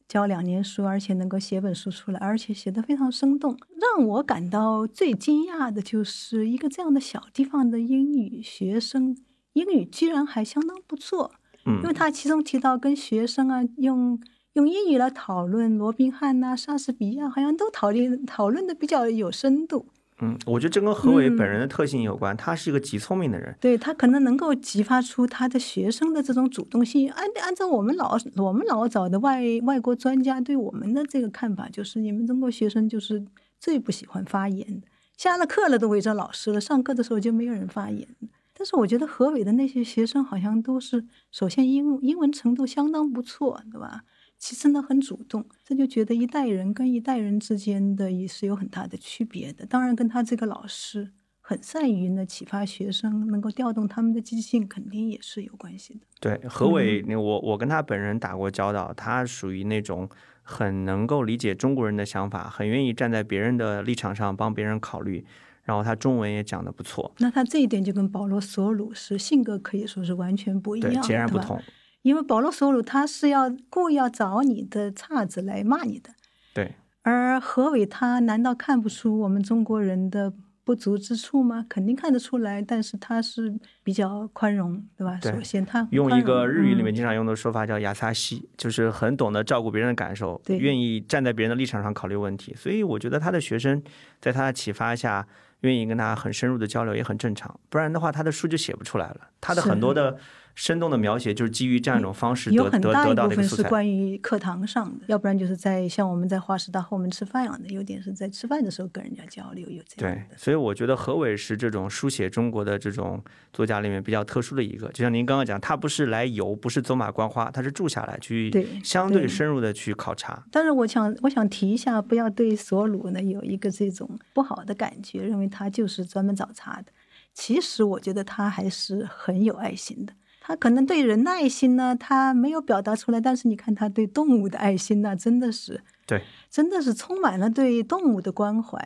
[0.08, 3.58] 教两年书，而且能够写本书出来，而且写得非常生动。
[3.98, 9.18] 让我感到最惊讶的就是一个这样的小地方的英语学生，
[9.54, 11.32] 英语居然还相当不错。
[11.66, 14.20] 嗯，因为他其中提到跟学生啊，用
[14.54, 19.88] 用英语来讨论罗宾汉呐、莎士比亚，好像都讨论讨论的比较有深度。
[20.20, 22.36] 嗯，我觉得这跟何伟本人的特性有关。
[22.36, 27.12] 他是一个极聪明的人，对他可能能够激发出他的学生的这种主动性。
[27.12, 33.24] 按按照我们老我们老早的外外国专家对我们的这个看法，就是你们中国学生就是
[33.60, 38.08] 最不喜欢发言的，下了课了都围着老师了，上课的时候就没有人发言。
[38.56, 44.02] 但是我觉得何伟的那些学生好像都是，首先英英文程度相当不错，对吧？
[44.40, 49.66] 其实呢，很主动，这就觉得一代人跟一代人之间的也是有很大的区别的。
[49.66, 56.02] 当然，跟他这个老师很善于呢启发学生，能够调动他们的积极性，肯定也是有关系的。
[56.20, 60.08] 对何伟，我我跟他本人打过交道，他属于那种
[60.44, 65.26] 很能够理解中国人的想法，很愿意站在别人的立场上帮别人考虑，
[65.64, 67.12] 然后他中文也讲得不错。
[67.18, 71.60] 那他这一点就跟保罗·索鲁是性格可以说是完全不一样，截然不同。
[72.02, 76.12] 因为保罗·索鲁他是要故意要找你的岔子来骂你的，
[76.54, 76.76] 对。
[77.02, 80.34] 而何伟他难道看不出我们中国人的
[80.66, 81.66] 不足之处吗？
[81.70, 85.18] 肯定看得出来，但是他是比较宽容，对吧？
[85.22, 92.54] 首先他用一个日语里面经常用的说法叫“亚萨西”，就是很懂得照顾别人的感受，愿意站在别人的立场上考虑问题。
[92.56, 93.82] 所以我觉得他的学生
[94.20, 95.26] 在他的启发下，
[95.62, 97.58] 愿意跟他很深入的交流也很正常。
[97.70, 99.30] 不然的话，他的书就写不出来了。
[99.40, 100.18] 他的很多的。
[100.58, 110.20] 生动的描写就是基于这样一种方式有很大一部分是关于课堂上的，要不然就是在像我们在华师大后门吃饭一样的，有点是在吃饭的时候跟人家交流，有这样的。
[110.20, 114.88] 对，所以我觉得何伟是这种书写中国的这种作家里面比较特殊的一个。
[114.88, 118.52] 就像您刚刚讲，他不是来游，不是走马观花，他是住下来去
[118.84, 120.44] 相对深入的去考察。
[120.52, 126.92] 但是我想，我想提一下，不要对索鲁呢有一个这种不好的感觉，认为他就是专门找茬的。
[127.36, 130.14] 其实我觉得他还是很有爱心的。
[130.48, 138.80] 他可能对人的爱心呢，他没有表达出来，但是你看他对动物的爱心呢，真的是，对，真的是充满了对动物的关怀。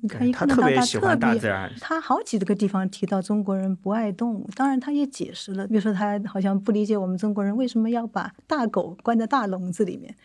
[0.00, 1.40] 你可以看到他特别，
[1.80, 10.16] 他好几个地方提到中国人不爱动物，当然他也解释了，比如说他好像不理解我们中国人为什么要把大狗关在大笼子里面。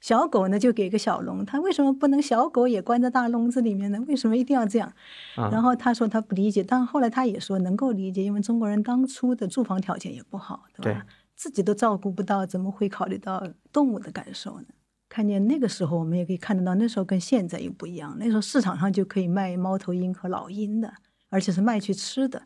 [0.00, 3.98] 小狗呢，就给个小笼，他为什么不能小狗也关在大笼子里面呢？
[4.06, 4.92] 为什么一定要这样？
[5.34, 11.06] 然后他说他不理解，但后来他也说能够理解，因为中国人当初的住房条件也不好，对吧？
[11.34, 14.66] 自己都照顾不到，怎么会考虑到动物的感受呢？
[15.08, 18.14] 看见那个时候，我们也可以看得到，那时候跟现在又不一样。
[18.18, 20.92] 那时候市场上就可以卖猫头鹰和老鹰的，
[21.30, 22.42] 而且是卖去吃的。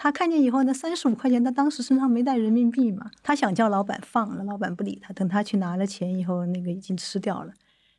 [0.00, 7.52] 他看见以后呢，三十五块钱，他当时身上没带人民币嘛，他想叫老板放了，老板不理他，等他去拿了钱以后，那个已经吃掉了。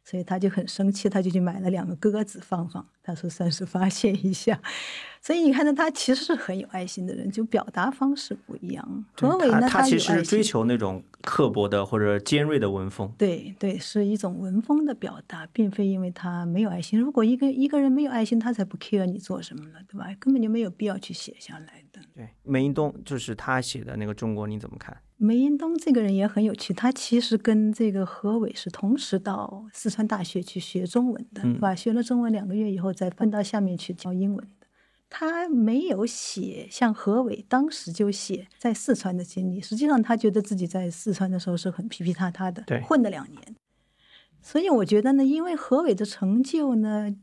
[0.09, 2.83] 所以他就很生气，他就去买了两个鸽子放放。
[3.03, 4.59] 他说算是发泄一下。
[5.21, 9.05] 所以你看到他其实是很有爱心的人，就表达方式不一样。
[9.13, 9.69] 何伟呢？
[9.69, 13.13] 他其实追求那种刻薄的或者尖锐的文风。
[13.19, 16.99] 对对，是一种文风的表达，并非因为他没有爱心。
[16.99, 20.07] 如果一个一个人没有爱心，他才不 care 你做什么呢，对吧？
[20.19, 22.01] 根本就没有必要去写下来的。
[22.15, 24.97] 对，梅英东就是他写的那个中国，你怎么看？
[25.21, 31.75] 梅英东这个人也很有趣，他其实跟这个何伟是同时到四川大学去学中文的，对吧？
[31.75, 34.67] 学了中文两个月以后，再分到下面去教英文的。
[35.09, 43.55] 他没有写像何伟当时就写在四川的经历，实际上他觉得自己在四川的时候是很皮皮塌塌的，混了两年。
[44.41, 47.13] 所以我觉得呢，因为何伟的成就呢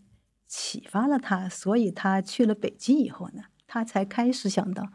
[0.46, 4.86] 启发了他，所以他去了北京以后呢，他才开始想到。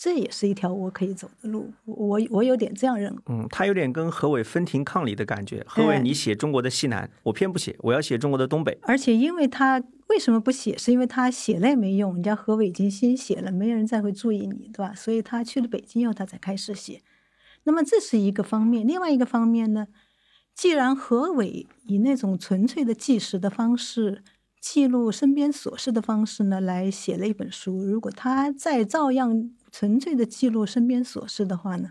[0.00, 3.18] 这也是一条我可以走的路，我我有点这样认为。
[3.26, 5.64] 嗯，他有点跟何伟分庭抗礼的感觉。
[5.66, 8.78] 何伟，你写中国的西南，我偏不写，我要写中国的东北。
[8.82, 10.78] 而且，因为他为什么不写？
[10.78, 14.94] 是因为他写了也没用，人家何伟已经先写了，没人再会注意你，对吧？
[14.94, 17.02] 所以他去了北京以后，他才开始写。
[17.64, 19.88] 那么这是一个方面，另外一个方面呢？
[20.54, 24.22] 既然何伟以那种纯粹的纪实的方式
[24.60, 29.50] 记录身边琐事的方式呢，来写了一本书，如果他再照样。
[29.70, 31.90] 纯粹的记录身边琐事的话呢，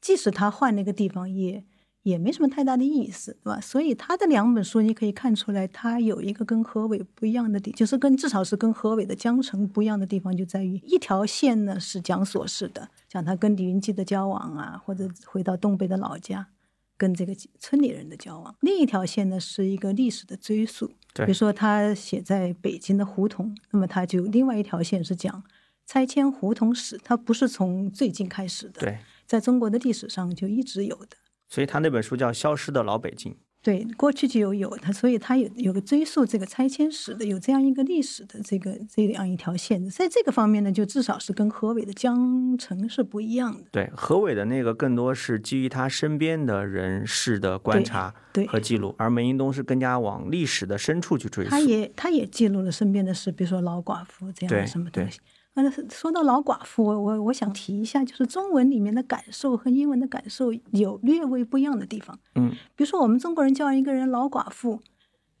[0.00, 1.64] 即使他换了一个地方，也
[2.02, 3.60] 也没什么太大的意思，对吧？
[3.60, 16.48] 所以他的两本书，你可以看出来，他有一个跟何伟不一样的地，就是跟至少是跟何伟的《江城》不一样的地方，就在于一条线呢是讲琐事的，讲他跟李云基的交往啊，或者回到东北的老家，
[16.96, 25.44] 跟这个村里人的交往；另一条线呢是一个历史的追溯，比如说他写在北京的胡同，那么他就另外一条线是讲。
[25.86, 31.16] 拆迁胡同史，它不是从最近开始的，对，在中国的历史上就一直有的。
[31.48, 33.32] 所以他那本书叫《消失的老北京》。
[33.64, 39.88] 对，过去就有有它，所以它有有个追溯这个拆迁史的，有这样一个历史的这个这样一条线。
[39.88, 43.62] 在这个方面呢，就至少是跟何伟的江城是不一样的。
[43.70, 48.12] 对，何伟的那个更多是基于他身边的人事的观察
[48.48, 51.50] 和记录，而梅英东是更加往历史的深处去追溯。
[51.50, 55.20] 他也他也记录了身边的事，比如说老寡妇这样的什么东西。
[55.54, 62.18] 那说到老寡妇，我我我想提一下，就是中文里面的感受和英文的感受有略微不一样的地方。
[62.36, 64.80] 嗯，比如说我们中国人叫一个人老寡妇，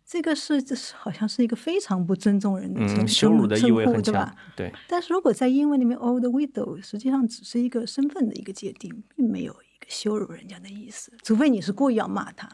[0.04, 4.70] 这个是这是好像是一个非常不尊重人的称羞辱的意味很强，对。
[4.86, 12.48] 但是如果在英文里面，old widow 实际上只是一个身份的一个界定，并没有一个羞辱人家的意思，除非你是故意要骂他。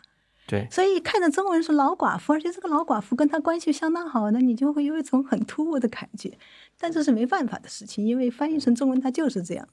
[0.47, 6.39] 对，所以看着中文是老寡妇，而且这个老寡妇跟他关系相当好，那你就会有一种很突兀的感觉。
[6.79, 9.69] 但这是没办法的事情，因为翻译成中文它就是这样。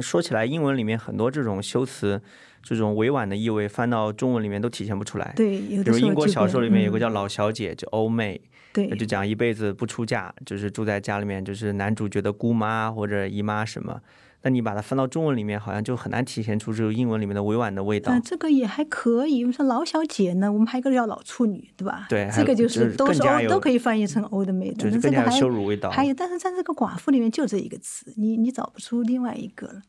[0.00, 2.20] 说起来，英文里面很多这种修辞、
[2.62, 5.32] 这种委婉的意味，翻到中文里面都体现不出来。
[5.36, 8.40] 对，比如英国小说里面有个叫老小姐，就 maid，
[8.72, 14.00] 对，就讲一辈子不出嫁，就是住在家里面，就是男主角的姑妈或者姨妈什么。
[14.44, 18.12] 那你把它翻到中文里面，好像就很难体现出这个英文里面的委婉的味道。
[18.24, 19.50] 这个也还可以。
[19.52, 22.06] 说老小姐呢，我们还有个叫老处女，对吧？
[22.08, 25.90] 对，这个就是都是都可以翻译成 old maid，就是更加羞辱味道。
[25.90, 29.82] 还有，但是在这个寡妇里面就这一个词，你你找不出另外一个了。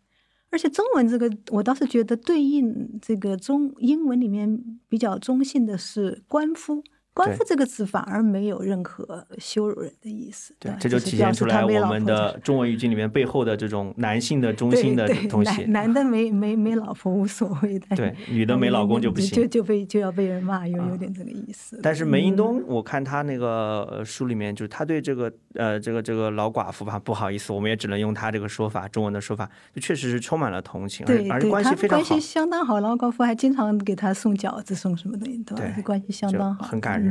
[0.52, 6.84] 而且中文这个，我倒是觉得对应这个中英文里面比较中性的是官夫。
[7.14, 15.64] 官夫这个词反而没有任何羞辱人的意思，对，这就体现出来我们的中文语境里面背后的这种男性的中心的东西。
[15.66, 21.80] 男的没没没老婆无所谓的，对，女的没老公就不行，就就被就要被人骂，有有点这个意思。
[21.84, 32.80] 但是梅英东，我看他那个书里面，就是他对这个呃这个这个老寡妇吧，不好意思，我们也只能用他这个说法，中文的说法，就确实是充满了同情，对，而且关系非常好，关系相当好。
[32.80, 35.82] 老寡妇还经常给他送饺子，送什么东西，对吧？
[35.84, 37.03] 关系相当好，很感人。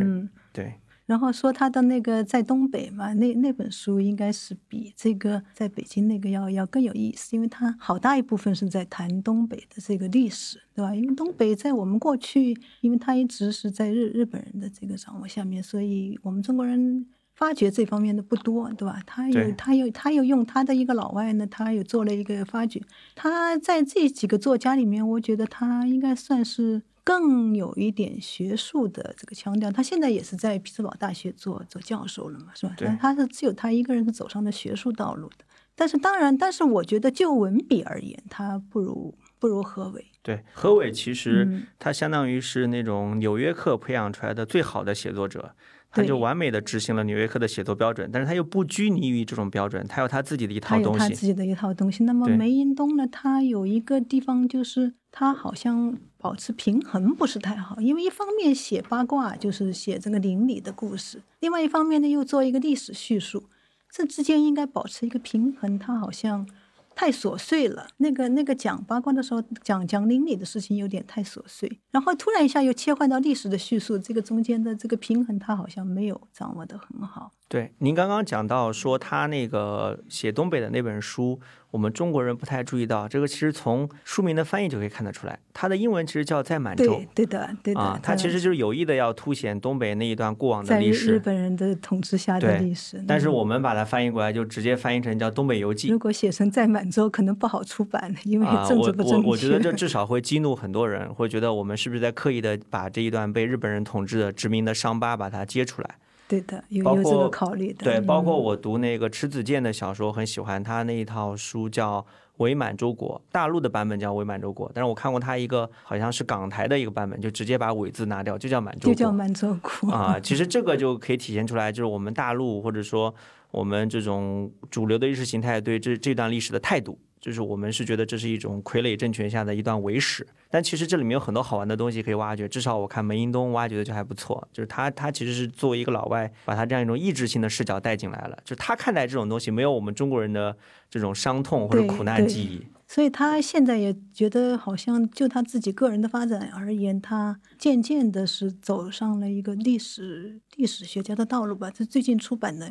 [0.52, 0.74] 对，
[1.06, 10.94] 然后说他的那个在东北嘛，那那本书应该是比这个在北京那个要要更有意思，因为他好大一部分是在谈东北的这个历史，对吧？
[10.94, 19.02] 因为东北在我们过去，因为他一直是在日日本人的这个掌握下面，所以我们中国人发掘这方面的不多，对吧？
[19.06, 22.80] 他有他有他又用他的一个老外呢，他又做了一个发掘。
[23.14, 26.82] 他在这几个作家里面，我觉得他应该算是。
[27.04, 32.74] 更有一点学术的这个腔调，他现在也是在匹兹堡大学做做教授了嘛，是吧？
[32.78, 35.44] 但他是只有他一个人是走上了学术道路的。
[35.74, 40.06] 但是当然，但是我觉得就文笔而言，他不如不如何伟。
[40.22, 45.54] 对，何伟其实他相当于是那种《纽约客》培养出来的最好的写作者。
[45.92, 50.98] 他就完美的执行了纽约客的写作标准，但是他又不拘泥于这种标准，他有他自己的一套东西。
[50.98, 52.04] 他自己的一套东西。
[52.04, 63.44] 那么梅因东呢，他有一个地方就是他好像保持平衡不是太好，因为一方面写八卦，就是写这个邻里的故事，另外一方面呢又做一个历史叙述，
[63.90, 65.78] 这之间应该保持一个平衡。
[65.78, 66.48] 他好像
[66.94, 77.32] 太琐碎了，那个那个讲八卦的时候讲讲邻里的事情有点太琐碎，然后突然一下又切换到历史的叙述，这个中间的这个平衡他好像没有掌握得很好。
[77.52, 81.38] 对，您刚刚讲到说他那个写东北的那本书，
[81.70, 87.80] 我们中国人不太注意到，这个其实从书名的翻译就可以看得出来，它的英文其实叫在满洲对，对的，对的。
[87.80, 91.18] 啊，它其实就是有意的要凸显东北那一段过往的在日历史。
[91.18, 93.04] 本人的统治下的历史。
[93.06, 98.62] 但是嗯我们把它翻译过来，就直接翻译成叫《东北游记如》果写成在满洲，可能不好出版，因为啊。
[98.62, 99.26] 我政治不正确。
[99.26, 105.96] 我我觉得这至少会激怒很多人，会觉得我们是不是在刻意的把这一段被日本人统治的殖民的伤疤把它揭出来？
[106.32, 107.84] 对的，有有这个考虑的。
[107.84, 112.00] 对，包括嗯我读那个迟子建的小说，很喜欢他那一套书叫
[112.38, 118.94] 《伪满洲国》，大陆的版本叫《伪满洲国》，但是我看过他一个好像是港台的一个版本，就直接把“伪”字拿掉，就叫满洲国。
[118.94, 123.14] 就叫满洲国啊，其实 这个就可以体现出来，就是我们大陆或者说
[123.50, 132.48] 我们这种主流的意识形态对这这段历史的态度，就是我们是觉得这是一种傀儡政权下的一段伪史，但其实这里面有很多好玩的东西可以挖掘。
[132.48, 140.56] 至少我看梅英东挖掘的就还不错，就是他他其实是作为一个老外，把他这样一种意志性的视角带进来了，就是他看待这种东西没有我们中国人的
[140.90, 142.66] 这种伤痛或者苦难记忆。
[142.88, 151.70] 所以他现在也觉得，好像就他自己个人的发展而言，他渐渐的是走上了一个历史历史学家的道路吧。
[151.70, 152.70] 这最近出版的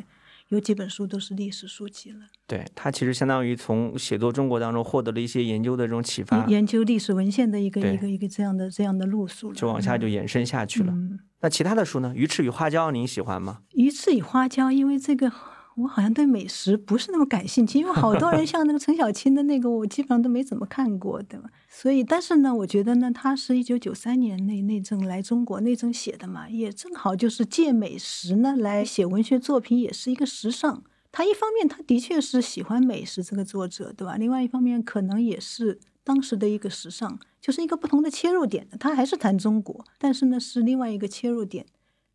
[0.52, 9.50] 有几本书都是历史书籍了，对他其实相当于从写作中国当中获得了一些研究的这种启发，研究历史文献的一个一个一个这样的这样的路数。
[9.54, 10.92] 就往下就延伸下去了。
[10.92, 12.12] 嗯，那其他的书呢？
[12.14, 13.60] 鱼翅与花椒您喜欢吗？
[13.70, 15.32] 鱼翅与花椒，因为这个
[15.76, 21.48] 我好像对美食不是那么感兴趣，因为好多人 像那个陈小青的那个，我基本上都没怎么看过，对吧？
[21.68, 30.82] 所以，但是呢，我觉得呢，他是一九九三年那那阵来中国那阵写的嘛，也正好就是借美食呢来写文学作品，也是一个时尚。
[31.10, 34.16] 他一方面他的确是喜欢美食这个作者，对吧？
[34.16, 38.66] 另外一方面可能也是当时的一个时尚，就是一个不同的切入点。
[38.78, 41.66] 他还是谈中国，但是呢是另外一个切入点。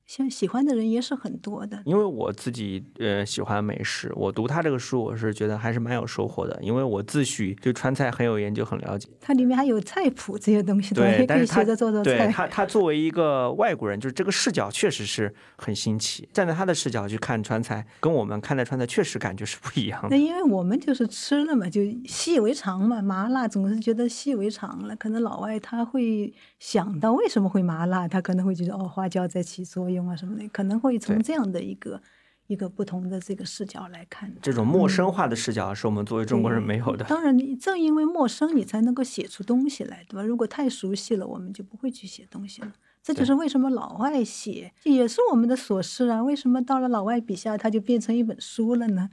[0.08, 1.80] 像喜欢的人也是很多的。
[1.86, 6.58] 因为我自己呃喜欢美食，我读他这个书，我是觉得还是蛮有收获的。
[6.62, 9.10] 因为我自诩对川菜很有研究，很了解。
[9.20, 12.18] 它里面还有菜谱这些东西，对，也可但是他以学着做做菜。
[12.18, 16.28] 对他他作为一个外国人，就是这个视角确实是很新奇。
[16.32, 20.08] 站在他的视角去看川菜，跟我们看待川菜确实感觉是不一样的。
[20.10, 24.96] 那因为我们就是吃了嘛，就习以为常嘛，麻辣总是觉得习以为常了。
[24.96, 32.02] 可能老外他会想到为什么会麻辣，他可能会觉得哦，花椒在起作用啊什么的，可能会从这样的一个
[32.48, 34.30] 一个不同的这个视角来看。
[34.42, 37.06] 这种陌生化的视角是我们作为中国人没有的。
[37.06, 40.24] 当然，你正因为陌生，你才能够写出东西来，对吧？
[40.24, 42.72] 如果太熟悉了，我们就不会去写东西了。
[43.02, 46.22] 这就是为什么老外写也是我们的琐事啊。
[46.22, 49.10] 为什么到了老外笔下，它就变成一本书了呢？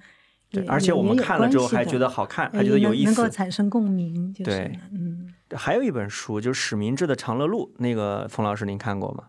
[0.51, 3.28] 对，而且我们看了之后还觉得好看，还觉得有意思能够。
[3.28, 5.32] 产生共鸣，就是对嗯。
[5.55, 9.24] 还有一本书就是史明志的《长乐路》，那个冯老师您看过吗？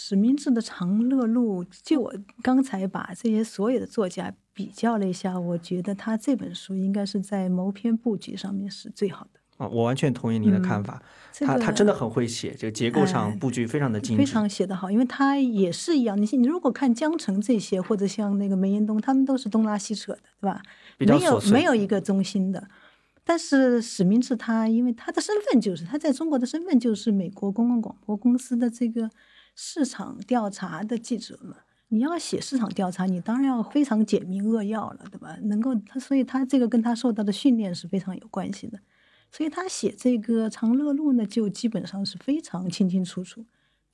[0.00, 9.40] 史明志的《长乐路》，就我刚才把这些所有的作家比较了一下，我觉得他这本书应该是在谋篇布局上面是最好的。
[9.56, 11.02] 啊，我完全同意您的看法。
[11.32, 14.24] 这个他他真的很会写，这个结构上哎布局非常的精致。
[14.24, 16.16] 非常写得好，因为他也是一样。
[16.16, 20.62] 你你如果看江城这些，或者像那个梅延东，他们都是东拉西扯的，对吧？
[20.98, 22.68] 没有没有一个中心的。
[23.24, 29.10] 但是史明志他，因为他的身份就是他在中国的身份就是美国公共广播公司的这个
[29.60, 31.56] 市场调查的记者嘛。
[31.88, 35.36] 你要写市场调查，你当然要非常简明扼要了，对吧？
[35.42, 38.78] 能够他，所以他这个跟他受到的训练是非常有关系的。
[39.32, 43.44] 所以他写这个《长乐路》呢，就基本上是非常清清楚楚，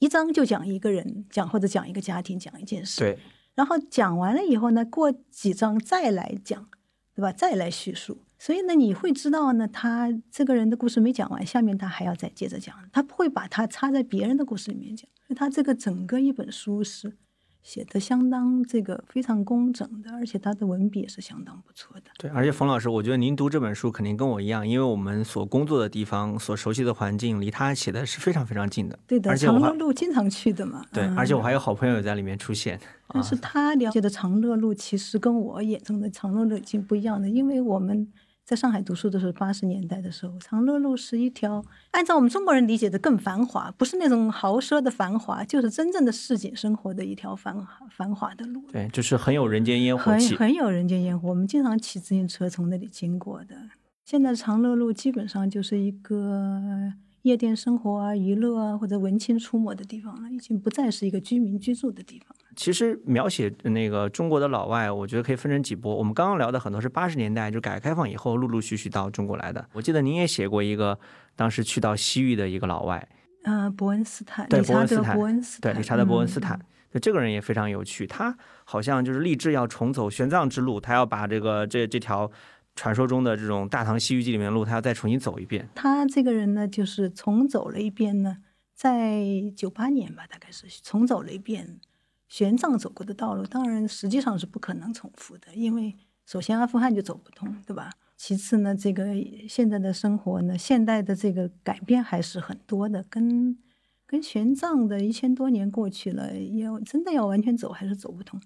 [0.01, 3.01] 一章就讲一个人，讲或者讲一个家庭，讲一件事。
[3.01, 3.19] 对，
[3.55, 6.69] 然后讲完了以后呢，过几章再来讲，
[7.15, 7.33] 对吧？
[7.33, 8.19] 再来叙述。
[8.39, 15.09] 所以呢，你会知道呢，他这个人的故事没讲完，下面他还要再接着讲，他不会把它插在别人的故事里面讲。
[15.35, 17.17] 他这个整个一本书是
[17.63, 22.11] 写的相当这个非常工整的，而且他的文笔也是相当不错的。
[22.19, 28.99] 对，而且冯老师，我觉得您读这本书肯定跟我一样，因为我们所工作的地方、所熟悉的环境，离他写的是非常非常近的。
[29.07, 30.85] 对的，而且长乐路经常去的嘛。
[30.93, 32.79] 对，嗯而且我还有好朋友在里面出现。
[33.09, 38.07] 但是他了解的长乐路其实跟我眼中的长乐路已经不一样了，因为我们
[38.45, 48.63] 在上海读书的时候，八十年代的时候，长乐路是一条按照我们中国人理解的更繁华，不是那种豪奢的繁华，就是真正的市井生活的一条繁华繁华的路。
[48.71, 50.37] 对，就是很有人间烟火很气。
[50.37, 53.57] 很有人间烟火，我们经常骑自行车从那里经过的。
[54.05, 56.93] 现在长乐路基本上就是一个
[57.23, 62.37] 夜店生活啊、娱乐啊或者文青出没的地方了，已经不再是一个居民居住的地方。
[62.57, 65.95] 其实描写那个中国的老外，我觉得可以分成几波。
[65.95, 69.69] 我们刚刚聊的很多是八十年代，就改革开放以后陆陆续续到中国来的。
[69.73, 70.99] 我记得您也写过一个，
[71.37, 73.09] 当时去到西域的一个老外，
[73.45, 76.61] 呃，伯恩斯坦，对伯恩斯坦伯恩斯坦，对理查德·伯恩斯嗯坦。
[76.93, 82.31] 就这个人也非常有趣，他好像就是立志要重走玄奘之路，他要把这个这这条
[82.77, 85.69] 传说中的这种《大唐西域记》里面的路，他要再重新走一遍。
[85.75, 88.37] 他这个人呢，就是重走了一遍呢，
[88.75, 89.25] 在
[89.57, 91.81] 九八年吧，大概是重走了一遍
[92.29, 93.45] 玄奘走过的道路。
[93.45, 95.97] 当然，实际上是不可能重复的，因为
[96.27, 97.91] 首先阿富汗就走不通，对吧？
[98.17, 99.07] 其次呢，这个
[99.49, 103.59] 现在的生活呢，现代的这个改变还是很多的，跟
[104.07, 108.41] 跟玄奘的一千多年过去了，要真的要完全走还是走不通。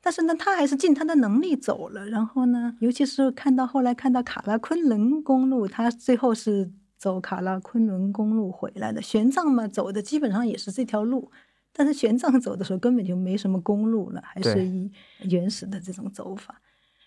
[0.00, 2.04] 但是呢，他还是尽他的能力走了。
[2.08, 9.00] 然后呢，尤其是看到后来看到卡拉昆仑公路，他最后是走卡拉昆仑公路回来的。
[9.00, 11.30] 玄奘嘛，走的基本上也是这条路，
[11.72, 14.90] 但是玄奘走的时候根本就没什么公路了，还是以
[15.28, 16.60] 原始的这种走法。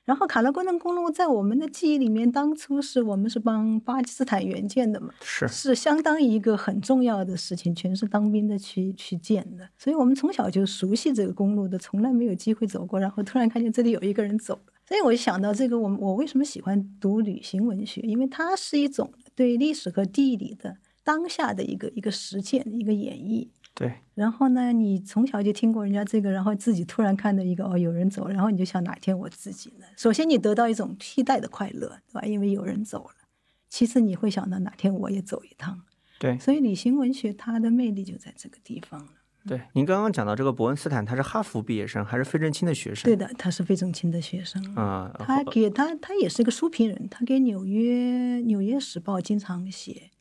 [0.05, 18.01] 然后卡拉昆仑公路在我们的记忆里面，当初是我们是帮巴基斯坦援建的嘛，是是相当一个很重要的事情，全是当兵的去去建的，所以我们从小就熟悉这个公路的，从来没有机会走过，然后突然看见这里有一个人走了，所以我就想到这个，我我为什么喜欢读旅行文学？
[18.01, 23.47] 因为它是一种对历史和地理的当下的一个一个实践，一个演绎。
[23.76, 29.86] 对，然后呢，你从小就听过人家这个，然后自己突然看到一个哦，有人走，然后你就想哪天我自己呢？
[29.97, 32.21] 首先你得到一种替代的快乐，对吧？
[32.26, 33.15] 因为有人走了。
[33.67, 35.82] 其次你会想到哪天我也走一趟。
[36.17, 39.09] 对所以旅行文学它的魅力就在这个地方了。
[39.45, 39.59] 对。
[39.73, 43.03] 您刚刚讲到这个伯恩斯坦，他是哈佛毕业生，还是费正清的学生？
[43.03, 44.63] 对的，他是费正清的学生。
[44.76, 50.11] 啊、他给他，他也是个书评人，他给纽约《纽约时报》经常写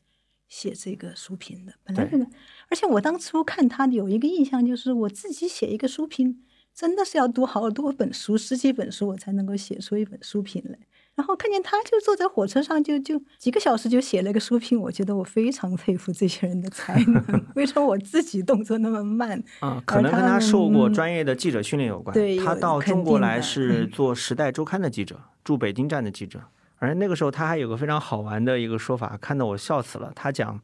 [0.55, 1.73] 写这个书评的。
[1.83, 2.25] 本来这个，
[2.69, 6.39] 而且我当初看他有一个印象，就是我自己写一个书评，
[6.73, 10.79] 真的是要读好多本书，十几本书，我才能够写出一本书评来。
[11.13, 17.23] 然后看见他就坐在火车上就，就几个小时就写了一个书评，我觉得我非常佩服这些人的才能。
[17.55, 19.41] 为什么我自己动作那么慢？
[19.59, 22.13] 啊，可能跟他受过专业的记者训练有关。
[22.13, 26.41] 对他到中国来是嗯做《时代周刊》的记者，驻北京站的记者。
[26.77, 30.11] 而那个时候他还有个非常好玩的一个说法，看得我笑死了。
[30.15, 30.59] 他讲，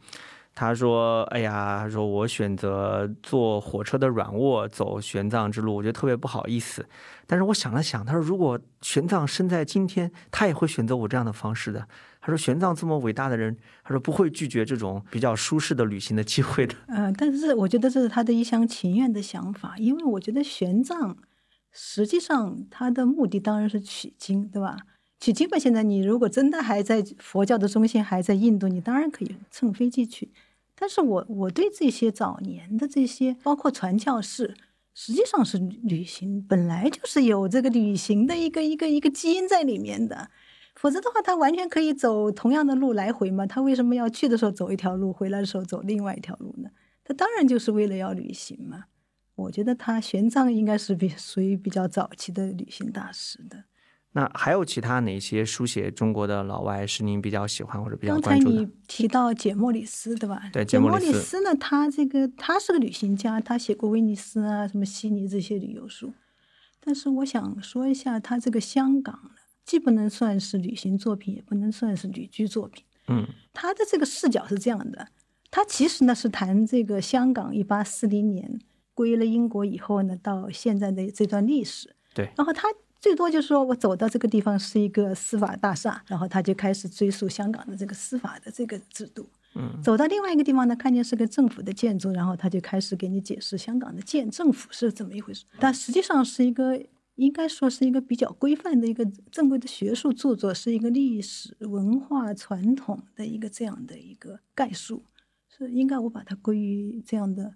[0.53, 6.85] 他说：“哎呀，他说我选择坐火车的软卧走玄奘之路，我觉得特别不好意思。
[7.25, 11.87] 但是我想了想，他说如果玄奘生在今天，他也会选择我这样的方式的。
[12.19, 16.75] 他说玄奘这么伟大的人，他说不会拒绝这种比较舒适的旅行的机会的。
[16.87, 21.15] 呃，但是我觉得这是他的一厢情愿的想法，因为我觉得玄奘
[21.71, 24.77] 实际上他的目的当然是取经，对吧？
[25.21, 30.31] 取经吧，现在你如果真的还在佛教的中心还在印度，你当然可以乘飞机去。
[30.73, 34.55] 但是我我对这些早年的这些，包括传教士，
[34.95, 40.31] 实际上是旅行，本来就是有这个旅行的一个一个一个基因在里面的。
[40.73, 43.45] 否则的话，他完全可以走同样的路来回嘛。
[43.45, 46.71] 他为什么要去的时候走一条路，回来的时候走另外一条路呢？
[47.03, 48.85] 他当然就是为了要旅行嘛。
[49.35, 53.65] 我觉得他玄奘应该是比属于比较早期的旅行大师的。
[54.13, 58.69] 那还有其他哪些书写中国的老外是您比较喜欢或者比较刚才关注的你？
[58.87, 60.49] 提到简·莫里斯，对吧？
[60.51, 66.11] 对简·莫里斯里斯呢，他这个他是个旅行家，他写过威尼斯啊、什么悉尼这些旅游书。
[66.81, 69.31] 但是我想说一下，他这个香港呢，
[69.63, 72.83] 既不能算是旅行作品，也不能算是旅居作品。
[73.07, 75.07] 嗯，他的这个视角是这样的，
[75.49, 78.59] 他其实呢是谈这个香港一八四零年
[78.93, 81.95] 归了英国以后呢，到现在的这段历史。
[82.13, 82.67] 对然后他
[83.01, 89.27] 最多就是说我走到这个地方是一个司法大厦，然后他就开始追溯香港的这个司法的这个制度。
[89.55, 95.43] 嗯，走到另外一个地方呢，看见是个政府的建筑，然后他就开始给你解释香港的建政府是怎么一回事。
[95.59, 96.81] 但实际上是一个
[97.15, 105.03] 应该说是一个比较规范的一个正规的学术著作，是一个历史文化传统的一个这样的一个概述，
[105.49, 107.55] 是应该我把它归于这样的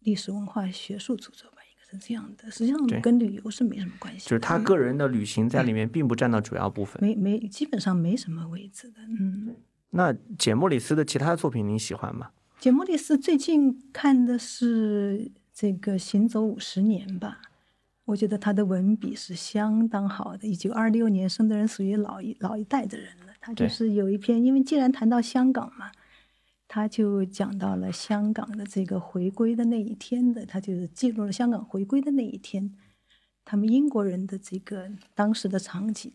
[0.00, 1.58] 历史文化学术著作吧，
[1.92, 2.50] 是这样的。
[2.50, 7.02] 实际上跟旅游是没什么关系，就是他个人的旅行在里面并不占到主要部分。
[7.02, 9.54] 没没基本上没什么位置的，嗯。
[9.90, 12.30] 那简·莫里斯的其他作品您喜欢吗？
[12.58, 17.40] 简·莫里斯最近看的是这个《行走五十年》吧，
[18.06, 20.46] 我我觉得他的文笔是相当好的。
[20.46, 23.32] 一九二六年生的人属于老一老一代的人了。
[23.40, 25.90] 他就是有一篇，因为既然谈到香港嘛，
[26.74, 32.74] 他就讲到了香港的这个回归的那一天的，他就是记录了香港回归的那一天，
[33.44, 36.10] 他们英国人的这个当时的场景。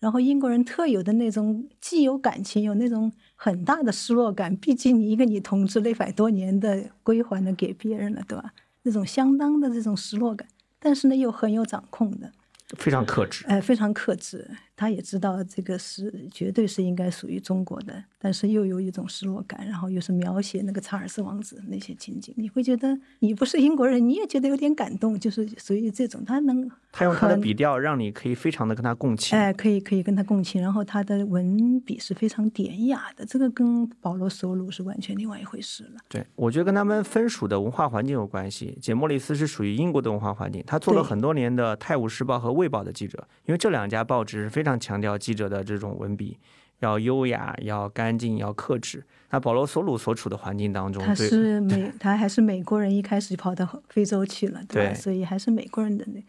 [0.00, 4.56] 然后英国人特有的那种既有感情，有那种很大的失落感。
[4.56, 8.54] 毕竟你一个你统治了一百多年的归还了给别人了，对吧？
[8.84, 12.32] 那种相当的这种失落感，但是呢又很有掌控的，
[12.78, 13.44] 非常克制。
[13.46, 14.50] 哎，非常克制。
[14.82, 29.38] 他也知道这个是绝对是应该属于中国的，但是又有一种失落感，然后又是描写那个查尔斯王子那些情景，你会觉得你不是英国人，你也觉得有点感动，就是属于这种，他能他用他的笔调，让你可以非常的跟他共情。
[29.38, 36.00] 哎，可以可以跟他共情，然后他的文笔是非常典雅的，这个跟保罗·索鲁是完全另外一回事了。
[36.08, 38.76] 对，我觉得跟他们分属的文化环境有关系。
[38.82, 46.38] 简·莫里斯是属于英国的文化环境，他做了很多年的《泰晤士报》和《卫报》的记者，因为这两家报纸是非常强调记者的这种文笔
[46.80, 49.04] 要优雅、要干净、要克制。
[49.30, 54.92] 那保罗·索鲁所处的环境当中，他是 美，他还是美国人，一开始就跑到非洲去了，对吧？
[54.92, 56.22] 对所以还是美国人的那。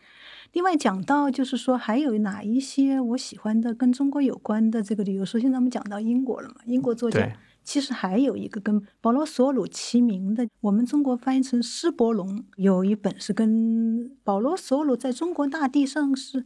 [0.54, 5.40] 另外讲到就是说，还有哪一些我喜欢的跟中国有关的这个旅游书？
[5.40, 7.28] 现在我们讲到英国了嘛，英国作家
[7.64, 16.46] 其实还有一个跟保罗·索鲁齐名的，我们中国翻译成施伯龙，有一本是跟保罗·索鲁在中国大地上是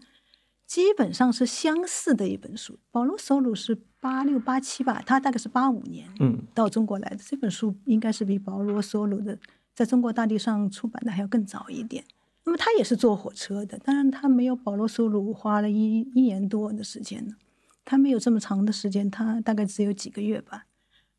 [0.68, 2.78] 基本上是相似的一本书。
[2.92, 7.18] 保罗·索鲁是八六八七吧，他大概是八五年嗯到中国来的。
[7.18, 9.40] 这本书应该是比保罗·索鲁的
[9.74, 12.04] 在中国大地上出版的还要更早一点。
[12.44, 17.36] 那么他也是坐火车的，当然他没有保罗·索鲁花了一一年多的时间呢，
[17.84, 20.66] 他没有这么长的时间，他大概只有几个月吧。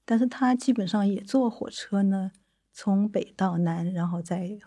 [0.05, 2.33] 但是他基本上也坐火车呢，
[2.73, 4.59] 从北到南，然后再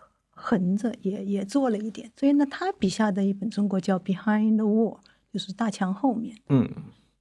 [0.42, 2.10] 横着也也做了一点。
[2.16, 4.96] 所以呢，他笔下的一本中国叫《Behind the Wall》，
[5.32, 6.36] 就是大墙后面。
[6.48, 6.68] 嗯，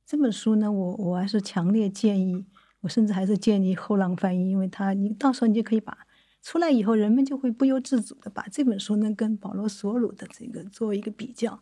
[0.05, 2.43] 这本书呢，我我还是强烈建议，
[2.81, 5.95] 我甚至还是建议后浪翻译，因为他你到时候你就可以把
[6.41, 11.61] 出来以后，人们就会不由自主的把这本书呢跟保罗·索鲁的这个做一个比较，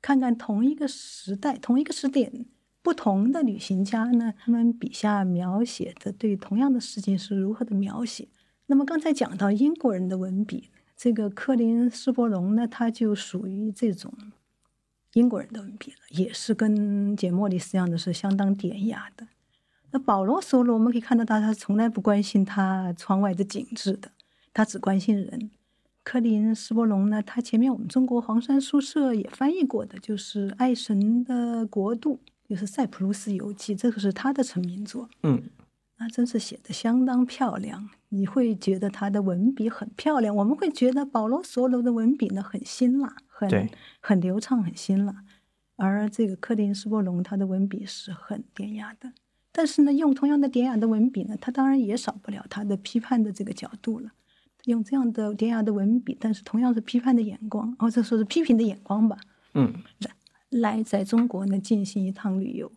[0.00, 2.46] 看看同一个时代、同一个时点，
[2.82, 8.28] 不同的旅行家呢，他们笔下描写的对同样的事情是如何的描写。
[8.66, 14.12] 那么刚才讲到英国人的文笔，这个科林斯伯龙呢，他就属于这种
[15.12, 19.28] 英国人的文笔了，也是跟简·莫里斯一样的是相当典雅的。
[19.92, 24.10] 那保罗·索鲁，我们可以看得到，他从来不关心他窗外的景致的，
[24.52, 25.52] 他只关心人。
[26.02, 32.18] 科林斯伯龙呢，他前面我们中国黄山书社也翻译过的，就是《爱神的国度》，
[32.50, 35.08] 就是《塞浦路斯游记》，这个是他的成名作。
[35.22, 35.42] 嗯，
[35.98, 40.34] 那真是写的相当漂亮，你会觉得他的文笔很漂亮。
[40.34, 43.68] 我们会觉得保罗·索罗的文笔呢很辛辣，很
[44.00, 45.24] 很流畅，很辛辣。
[45.76, 49.12] 而这个克林斯伯龙他的文笔是很典雅的，
[49.52, 54.10] 但是呢，用同样的典雅的文笔呢，他当然也少不了他的批判的这个角度了。
[54.64, 59.16] 用这样的典雅的文笔，但是同样是批判的眼光，或者说是批评的眼光吧，
[59.54, 59.72] 嗯，
[60.50, 62.70] 来在中国呢进行一趟旅游。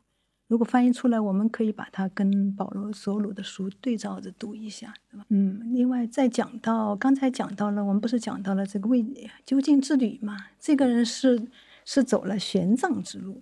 [0.51, 5.25] 如果翻译出来，我们可以把它跟保罗·索鲁的书对照着读一下，对吧？
[5.29, 9.01] 嗯，另外再讲到刚才讲到了，我们不是讲到了这个为
[9.45, 10.35] 究竟之旅嘛？
[10.59, 11.47] 这个人是
[11.85, 13.41] 是走了玄奘之路。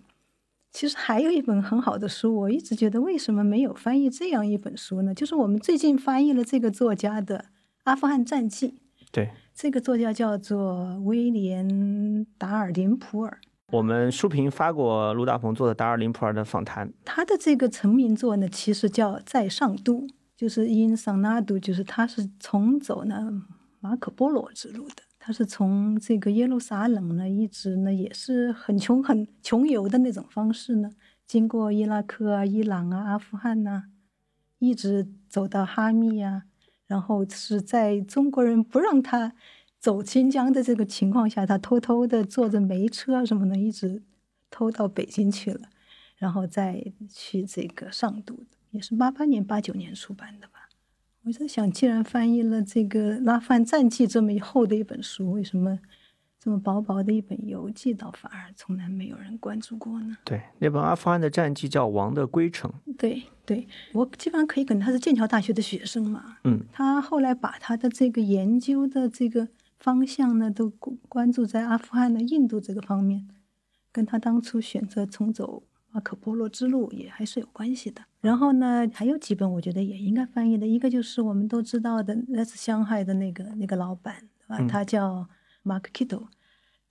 [0.71, 5.11] 其实还有一本很好的书，我一直觉得为什么没有翻译这样一本书呢？
[5.15, 7.39] 就是我们最近翻译了这个作家的
[7.85, 8.67] 《阿富汗战记》，
[9.11, 9.31] 对。
[9.55, 11.67] 这个作家叫做威廉·
[12.37, 13.39] 达尔林普尔。
[13.71, 20.01] 我们书评发过陆大鹏做的达尔林普尔的访谈，他的这个成名作呢，其实叫《在上都》，
[20.35, 23.43] 就是因桑纳都，就是他是重走呢
[23.79, 25.03] 马可波罗之路的。
[25.19, 30.89] 他是从这个耶路撒冷呢，一直呢也是很穷、很穷游的那种方式呢，
[31.27, 33.83] 经过伊拉克啊、伊朗啊、阿富汗呐、
[34.57, 36.43] 一直走到哈密啊，
[36.87, 39.33] 然后是在中国人不让他
[39.79, 44.03] 走新疆的这个情况下，他偷偷的坐着煤车什么的，一直
[44.49, 45.61] 偷到北京去了。
[46.17, 50.67] 然后再去这个上读的，也是八八年、八九年出版的吧。
[51.23, 55.79] 我在想，既然翻译了这个《拉范战记》这么厚的一本书，为什么
[56.37, 60.17] 这么薄薄的一本游记，倒反而从来没有人关注过呢？
[60.25, 69.47] 对，那本阿富汗的战记叫《王的归程》，对对，我基本上可以跟他是剑桥大学的学生嘛，嗯，他后来把他的这个研究的这个
[69.79, 73.27] 方向呢，都关关注在阿富汗的印度这个方面，
[73.91, 78.03] 跟他当初选择重走马可波罗之路也还是有关系的。
[78.19, 84.57] 然后呢，还有几本我觉得也应该翻译的，一个就是我们都知道的来自香海的那个那个老板，对吧？
[84.59, 85.27] 嗯他叫
[85.63, 86.27] Mark Kittle，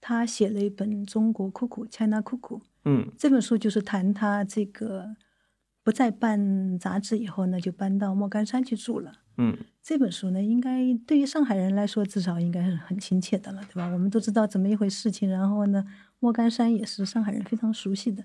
[0.00, 5.14] 他写了一本《中国酷酷 China 酷酷》，嗯这本书就是谈他这个
[5.84, 9.12] 不再办杂志以后呢，就搬到莫干山去住了。
[9.38, 13.86] 嗯这本书呢，应该对于上海人来说，至少应该是很亲切的了，对吧？
[13.86, 15.86] 我们都知道怎么一回事情，然后呢，
[16.18, 18.22] 莫干山也是上海人非常熟悉的。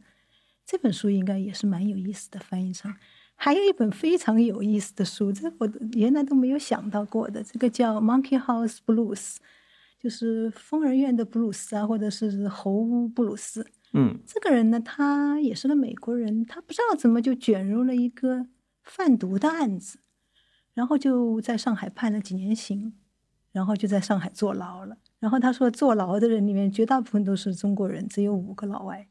[0.65, 2.93] 这本书应该也是蛮有意思的，翻译成。
[3.35, 9.15] 还有一本非常有意思的书，这我原来都没有想到过的，这个叫《Monkey House Blues》，
[9.99, 13.65] 就是疯人院的布鲁斯啊，或者是猴屋布鲁斯。
[13.93, 18.47] 嗯这个人呢，他也是个美国人，他不知道怎么就卷入了一个
[18.83, 19.99] 贩毒的案子，
[20.73, 22.93] 然后就在上海判了几年刑，
[23.51, 24.97] 然后就在上海坐牢了。
[25.19, 29.07] 然后他说，坐牢的人里面绝大部分都是中国人，只有五个老外。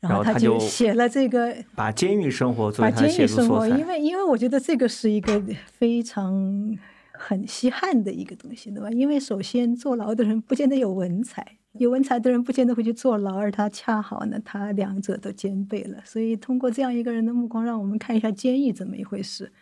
[0.00, 3.86] 然后他就写了这个把监狱生活作把为他的监狱生活，因。
[3.86, 6.76] 为因为我觉得这个是一个非常
[7.12, 8.90] 很稀罕的一个东西，对吧？
[8.90, 15.98] 因为首先坐牢的人不见得有文采，有文采的人不见得会去坐牢，而他恰好呢，他两者都兼备了。
[16.04, 19.52] 所以通过这样一个人的目光，让我们看一下监狱怎么一回事，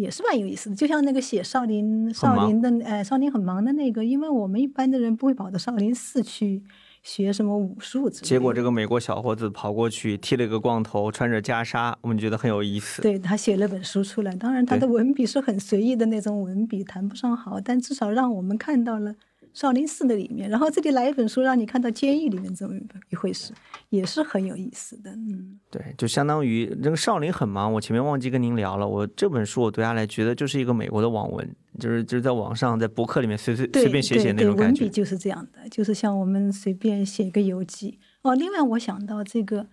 [0.00, 0.76] 也是蛮有意思的。
[0.76, 6.62] 就像那个写少林少林的，呃，少林很忙的那个，因为我们一般的人不会跑到少林寺去
[7.02, 8.26] 学什么武术之类的。
[8.26, 13.02] 结果这个美国小伙子跑过去剃了个光头，穿着袈裟，我们觉得很有意思。
[13.02, 19.14] 对他写了本书出来，当然他的文笔是很随意的那种文笔，谈不上好，但至少让我们看到了
[19.52, 20.48] 少林寺的里面。
[20.48, 22.74] 然后这里来一本书，让你看到监狱里面这么
[23.10, 23.52] 一回事，
[23.88, 25.10] 也是很有意思的。
[25.12, 27.72] 嗯，对，就相当于这个少林很忙。
[27.72, 34.82] 我前面忘记跟您聊了，我这本书我读下来，觉得就是一个美国的网文，就是就是在网上在博客里面随随对随便写写那种感觉。
[34.82, 38.34] 文笔就是这样的，就是像我们随便写一个游记哦。
[38.34, 39.66] 另外，我想到这个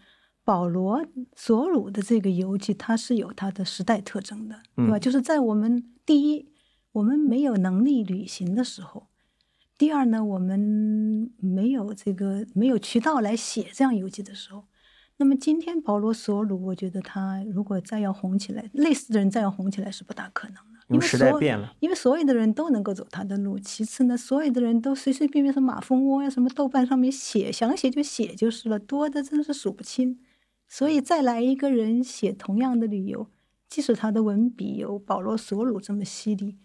[0.43, 1.05] 保罗
[1.35, 4.97] 索鲁的这个游记，它是有它的时代特征的，对吧？
[4.97, 6.47] 嗯就是在我们第一，
[6.93, 9.06] 我们没有能力旅行的时候；
[9.77, 14.65] 第二呢，我们没有这个没有渠道来写这样游记的时候。
[15.17, 23.57] 那么今天保罗索鲁，我觉得他如果再要红起来，类似的人再要红起来是不大可能的，因为时代所变了，因为所有的人都能够走他的路。
[23.59, 30.19] 其次呢，所有的人都随随便便什么马蜂窝呀、什么豆瓣上面写，想写就写就是了，多的真是数不清。
[30.67, 33.27] 所以再来一个人写同样的旅游，
[33.67, 36.57] 即使他的文笔有保罗索鲁这么犀利，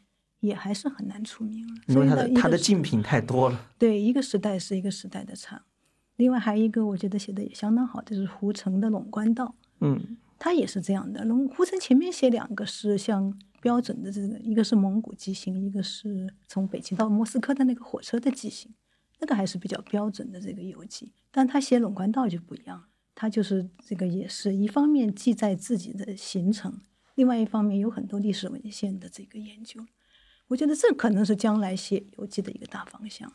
[0.42, 1.74] 也还是很难出名了。
[1.88, 3.70] 因为他的他的竞品太多了。
[3.78, 5.62] 对，一个时代是一个时代的长。
[6.16, 9.46] 另外还有一个我觉得写的也相当好，就是胡城的《陇关道》。
[9.80, 11.24] 嗯他也是这样的。
[11.24, 18.74] 龙胡城前面写两个是像标准的这个，一个是蒙古骑行，一个是从北京到莫斯科的那个火车的骑行，
[19.20, 21.12] 那个还是比较标准的这个游记。
[21.30, 26.80] 但他写陇关道就不一样了，他就是这个也是一方面记载自己的行程，
[27.14, 29.80] 另外一方面有很多历史文献的这个研究。
[30.52, 33.32] 我觉得这可能是将来写游记的一个大方向。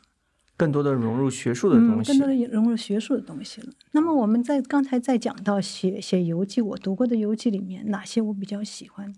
[0.55, 2.11] 更多的融入学术的嗯，东西。
[2.11, 3.73] 更多的融入学术的东西了。
[3.91, 9.15] 那么我们在刚才在讲到写写游记，我读过的游记里面，哪些我比较喜欢？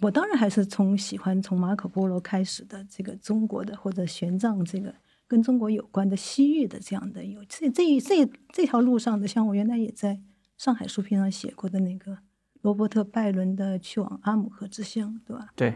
[0.00, 4.92] 我当然还是从喜欢从马可波罗开始的这个中国的或者玄奘这个
[5.28, 10.20] 跟中国有关的西域的这样的游这这这这条路上的，像我原来也在
[10.56, 12.18] 上海书评上写过的那个
[12.62, 15.48] 罗伯特拜伦的《去往阿姆河之乡》，对吧？
[15.56, 15.74] 对，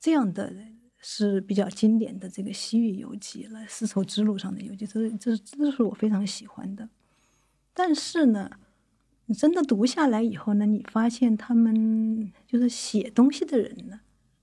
[0.00, 0.52] 这样的
[0.98, 6.88] 是比较经典的这个西域游记了，丝绸之路上的游记，这是这是这是我非常喜欢的。
[7.74, 8.50] 但是呢，
[9.26, 14.00] 你真的读下来以后呢，你发现他们就是写东西的人呢，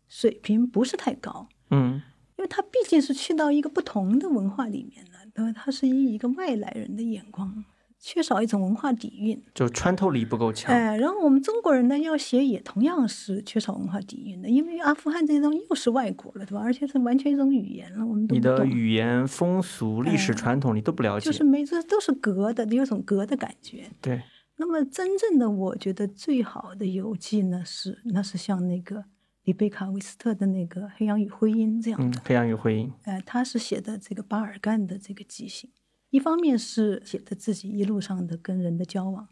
[0.08, 2.01] 水平不是太高，嗯
[2.38, 5.53] 因为他毕竟是去到一个不同的文化里面了，对吧？
[5.53, 7.64] 他是以一个外来人的眼光，
[8.08, 9.41] 缺少一种文化底蕴。
[9.56, 10.72] 就穿透力不够强。
[10.72, 16.62] 哎，然后我们中国人呢要写也同样是缺少文化底蕴的，因为阿富汗这种又是外国了，对吧？
[16.62, 21.26] 而且是完全一种语言了，我们都你的，语言、风俗、历史哎传统你都不了解。
[21.26, 23.89] 就是每次都是隔的，有种隔的感觉。
[23.99, 24.22] 对，
[24.58, 29.06] 那么真正的我觉得最好的游记呢是，那是像那个
[29.45, 32.93] 里贝卡·韦斯特的那个《黑羊与灰鹰》这样的，，嗯黑羊与灰鹰。
[33.06, 35.72] 呃，他是写的这个巴尔干的这个记行，
[36.16, 39.28] 一方面是写的自己一路上的跟人的交往，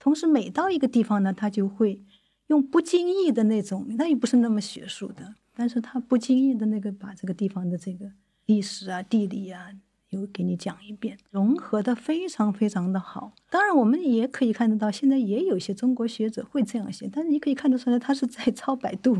[0.00, 2.02] 同时每到一个地方呢，他就会
[2.48, 8.10] 用不经意的那种，那也不是那么学术的，但是他不经意的那个把这个地方的这个
[8.46, 9.70] 历史啊、地理啊，
[10.10, 13.32] 又给你讲一遍，融合的非常非常的好。
[13.48, 19.16] 当然，我们也可以看得到，现在也有些中国学者会这样写，但是你可以看得出来，他是在 抄百度，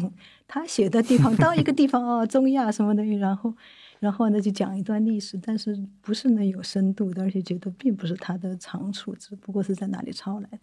[0.48, 3.54] 他写的地方到一个地方哦，中亚什么的，然后。
[4.04, 10.58] 然后呢，就讲一段历史，但是不是能有深度的，而且觉得并不是他的长处，只不过是在哪里抄来的。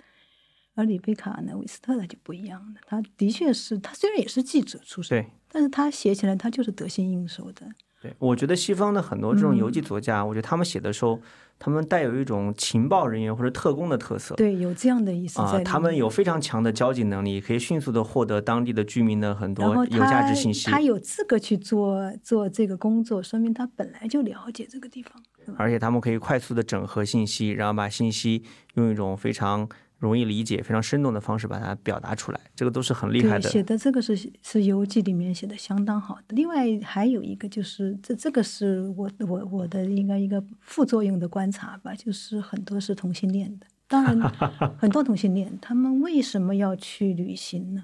[0.76, 7.68] 而里贝卡呢，韦斯特他就不一样了，他的确是他虽然也是记者出身，但是他写起来他就是得心应手的，
[8.00, 11.20] 对，我觉得西方的很多这种游嗯记作家，我觉得他们写的时候，
[11.64, 14.34] 他们带有一种情报人员或者特工的特色。
[14.34, 25.14] 对，有这样的意思在啊，他们有非常强的交际能力，可以迅速的获得当地的居民的很多有价值信息，他有资格去做做这个工作，说明他本来就了解这个地方，
[25.56, 28.42] 而且他们可以快速的整合信息，然后把信息
[28.74, 29.70] 用一种非常
[30.02, 33.48] 容易理解、非常生动的方式把它表达出来，这个都是很厉害，的。
[33.48, 36.24] 写的这个是是游记里面写的相当好的。
[36.30, 43.68] 另外还有一个就是这这个是我我我的应该一个副作用的观察吧，就是很多是同性恋的。
[43.88, 44.20] 当然，
[44.80, 47.84] 很多同性恋他们为什么要去旅行呢？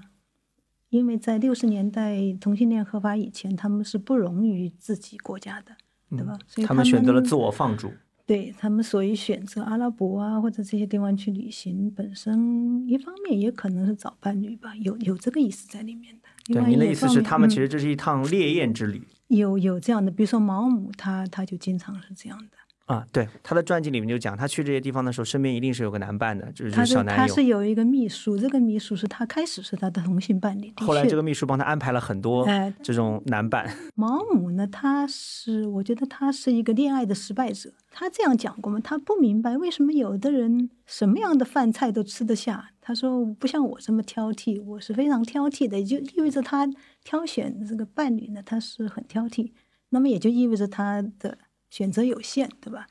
[0.88, 5.76] 因为在六十年代同性恋合法以前，他们是不容于自己国家的，
[6.10, 6.36] 对吧？
[6.48, 7.92] 所以嗯他们选择了自我放逐。
[8.28, 16.28] 对他们所以选择阿拉伯啊或者这些地方去旅行，本身一方面也可能是找伴侣吧，有有这个意思在里面的。
[16.48, 19.00] 另对，外您的意思是，他们其实这是一趟烈焰之旅。
[19.28, 22.58] 有有这样的，比如说毛姆他他就经常是这样的，
[22.88, 27.34] 啊，对，他的传记里面就讲，他去这些地方的时候，身边一定是有个男伴的，就是他是他小男友。
[27.34, 33.70] 是有一个秘书，这个秘书是他开始是他的同性伴侣，后来这个秘书帮他安排了很多哎这种男伴。
[33.94, 37.70] 毛姆呢，他是我觉得他是一个恋爱的失败者。
[37.90, 38.80] 他这样讲过吗？
[38.82, 42.70] 他不明白为什么有的人什么样的饭菜都吃得下。
[42.80, 46.66] 他说不像我这么挑剔，我是非常挑剔的，也就意味着他
[47.04, 49.50] 挑选这个伴侣呢，他是很挑剔。
[49.90, 51.36] 那么也就意味着他的
[51.70, 52.86] 选择有限，对吧？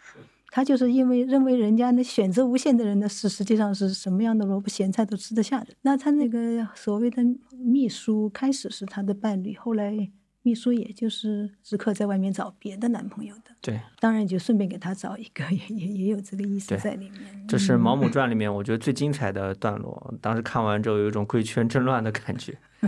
[0.49, 5.67] 他就是因为认为人家那选择无限的人呢，是实际上是什么样的萝卜咸菜都吃得下的。
[5.81, 7.21] 那他那个所谓的
[7.51, 10.09] 秘书，开始是他的伴侣，后来
[10.41, 13.51] 秘书也就是时刻在外面找别的男朋友的。
[13.61, 17.45] 对，当然就顺便给他找一个，也也也有这个意思在里面。
[17.47, 20.13] 这是《毛嗯姆传》里面我觉得最精彩的段落。
[20.21, 22.57] 当时看完之后，有一种贵圈真乱的感觉。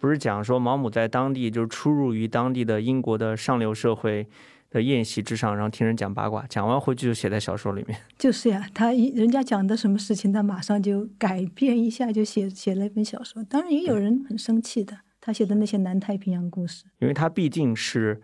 [0.00, 4.26] 不是讲说毛姆在当地就是出入于当地的英国的上流社会
[4.74, 7.96] 的宴席之上，然后听人讲八卦，讲完回去就写在小说里面。
[8.18, 13.42] 就是呀，他一人家讲的什么事情，他马上就改变一下，就写写了一本小说。
[13.44, 16.84] 当然也有人很生气的，他写的那些南太平洋故事。
[16.98, 18.20] 因为他毕竟是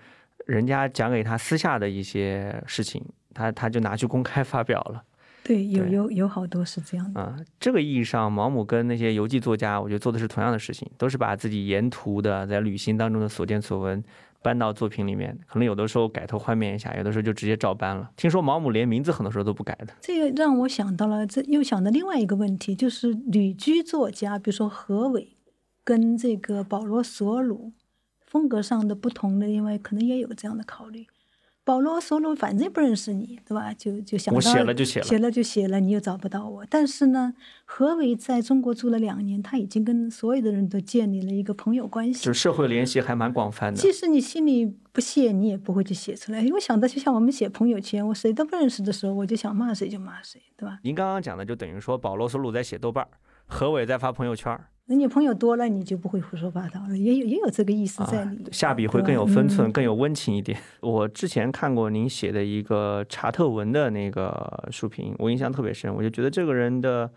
[0.47, 3.01] 人家讲给他私下的一些事情，
[3.33, 5.05] 他他就拿去公开发表了。
[5.45, 7.21] 对，有有有好多是这样的。
[7.21, 14.03] 啊、这个意义上，毛姆跟那些游记作家，我觉得做的是同样的事情，都是把自己沿途的在旅行当中的所见所闻
[14.43, 18.11] 搬到作品里面，可能有的时候改头换面一下，有的时候就直接照搬了。
[18.17, 19.93] 听说毛姆连名字很多时候都不改的。
[20.01, 25.37] 这个让我想到了，这又想到另外一个问题，就是旅居作家，比如说何伟
[25.85, 27.73] 跟这个保罗·索鲁
[28.27, 31.07] 风格上的不同的，因为可能也有这样的考虑。
[31.71, 33.73] 保罗·索鲁反正不认识你，对吧？
[33.75, 36.67] 就就想到我写了就写了写了就写了，你又找不到我。
[36.69, 37.33] 但是呢，
[37.65, 42.33] 何伟在中国住了两年，他已经跟所有的人都建立了一个朋友关系就。
[42.33, 43.93] 是社会联系还蛮广泛的即。
[43.93, 46.41] 使你心里不屑，你也不会去写出来。
[46.41, 50.81] 因为想到就像我们写朋友圈，我谁都不认识的时候，我就想骂谁就骂谁，对吧？
[50.83, 53.11] 您刚刚讲的就等于说，保罗·索鲁在写豆瓣儿，
[53.51, 58.47] 何伟在发朋友圈儿，那你朋友多了，你就不会胡说八道了，也有也有这个意思在里面。
[58.47, 60.59] 啊下笔会更有分寸，嗯更有温情一点。
[60.81, 67.11] 我之前看过您写的一个查特文的那个书评，我印象特别深，我就觉得这个人的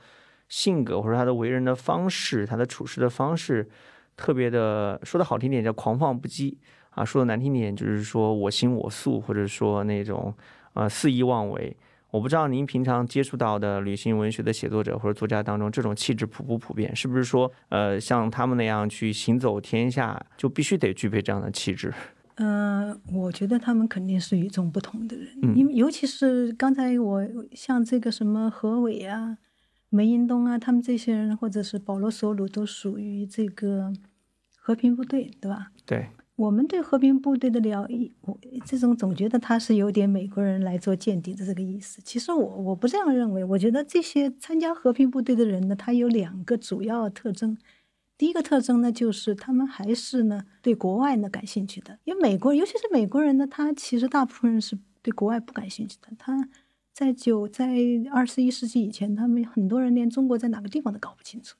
[0.49, 3.69] 性格或者他的为人的方式，他的处事的方式，
[4.17, 6.57] 特别的说的好听点叫狂放不羁
[6.89, 10.33] 啊，说的难听点就是说我行我素，或者说那种
[10.73, 11.77] 呃肆意妄为。
[12.13, 16.95] 我不知道您平常接触到的旅行文学的写作者或者作家当中，这种气质普不普遍？
[16.95, 21.91] 是不是说，呃，像他们那样去行走天下，就必须得具备这样的气质？
[22.35, 29.39] 嗯、我觉得他们肯定是与众不同的人，嗯因为尤其是刚才我像这个什么何伟啊、
[29.89, 33.91] 梅英东啊，他们这些人，或者是保罗·索鲁，都属于这个
[34.55, 35.71] 和平部队，对吧？
[35.83, 42.01] 对，我们对和平部队的了解，我这种总觉得他是有点美国人来做间谍的这个意思。
[42.03, 47.57] 其实我我不这样认为，我觉得这些参加和平部队的人呢，他有两个主要特征。
[48.17, 56.07] 第一个特征呢，就是他们还是呢对国外呢感兴趣的，因为美国，尤其是美国人呢，他其实大部分人是对国外不感兴趣的。
[56.17, 56.49] 他
[56.91, 57.75] 在九在
[58.11, 61.57] 二十一世纪以前，他们很多人连中国在哪个地方都搞不清楚。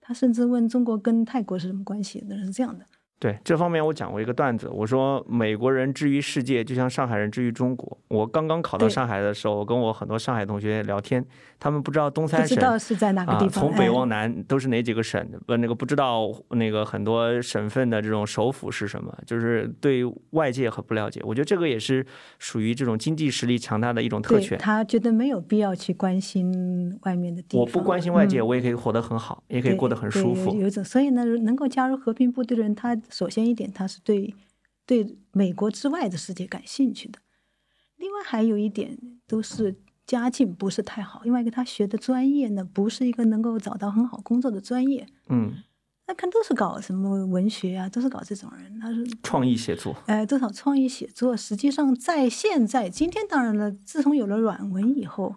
[0.00, 2.86] 他甚至问中国跟泰国是什么关系的，是这样的。
[3.20, 7.98] 对这方面，我讲过一个段子，我说美国人之于世界，就像上海人之于中国。
[8.06, 11.24] 我刚刚考到上海的时候，我跟我很多上海同学聊天，
[11.58, 13.64] 他们不知道东三省知道是在哪个啊地，方。
[13.64, 15.20] 从北哎往南都是哪几个省？
[15.46, 21.20] 不，那个不知道那个很多省份的这种首府是什么，就是对外界很不了解。
[21.24, 22.06] 我觉得这个也是
[22.38, 24.56] 属于这种经济实力强大的一种特权。
[24.58, 27.60] 他觉得没有必要去关心外面的地方。
[27.60, 30.54] 我不关心外界，嗯我也可以活得很好，也可以过得很舒服。
[30.54, 34.34] 有一种，所以呢，能够加入和平部队的人，他首先一点，他是对
[34.86, 37.18] 对美国之外的世界感兴趣的。
[37.96, 45.06] 另外还有一点，都是家境不是太好，另外一个他学的专业呢，不是一个能够找到很好工作的专业。
[45.28, 45.52] 嗯，
[46.06, 49.94] 那看都是搞什么文学啊，都是搞这种人，他是创意写作。
[50.06, 55.34] 哎，多少创意写作，实际上在现在今天，当然了，自从有了软文以后，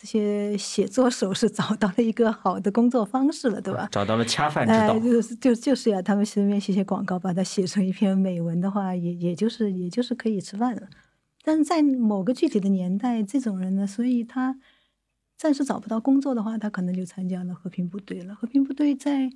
[0.00, 3.86] 这些写作手是找到了一个好的工作方式了，对吧？
[3.92, 4.98] 找到了恰饭之哎，道。
[4.98, 10.88] 就是就就是呀，他们随便写写广告，把它写成一篇美文的话，也也就是也就是可以吃饭了。
[11.42, 14.58] 但是在某个具体的年代，这种人呢，所以他
[15.36, 18.34] 暂时找不到工作的话，他可能就参加了和平部队了。
[18.34, 19.30] 和平部队在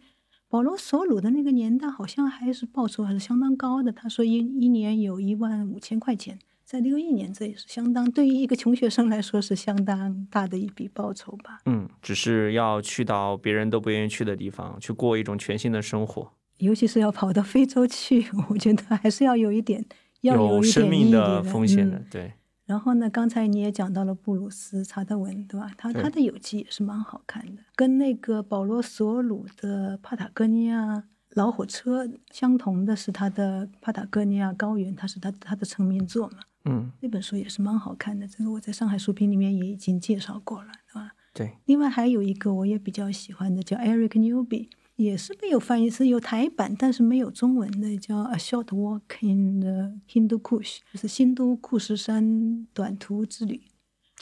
[0.48, 3.92] 保罗·索鲁的那个年代，好像还是报酬还是相当高的。
[3.92, 6.38] 他说一一年有一万五千块钱，
[6.74, 11.60] 在六一年，这也是相当对于一个穷学生来说是相当大的一笔报酬吧。
[11.66, 19.84] 嗯，只是要去到别人都不愿意去的地方，去过一种全新的生活，尤其是要跑到非洲去， 我觉得还是要有一点，
[20.22, 21.96] 要有一生命的的风险的。
[21.96, 22.32] 嗯对，
[22.66, 25.70] 然后呢，刚才你也讲到了布鲁斯·查德文，对吧？
[25.78, 31.04] 他他的游记也是蛮好看的，跟那个保罗·索鲁的《帕塔哥尼亚
[31.34, 36.38] 老火车》相同的是他的《帕塔哥尼亚高原》，他是他他的成名作嘛。
[36.64, 41.12] 嗯，那本书也是蛮好看的，这个我在上海书评里面也已经介绍过了，对吧？
[41.34, 53.60] 对，另外还有一个我也比较喜欢的，叫 Eric Newby，也是没有翻译，是有台版，但是没有中文的，叫《A Short Walk in the Hindu Kush》，就是新都库什山短途之旅。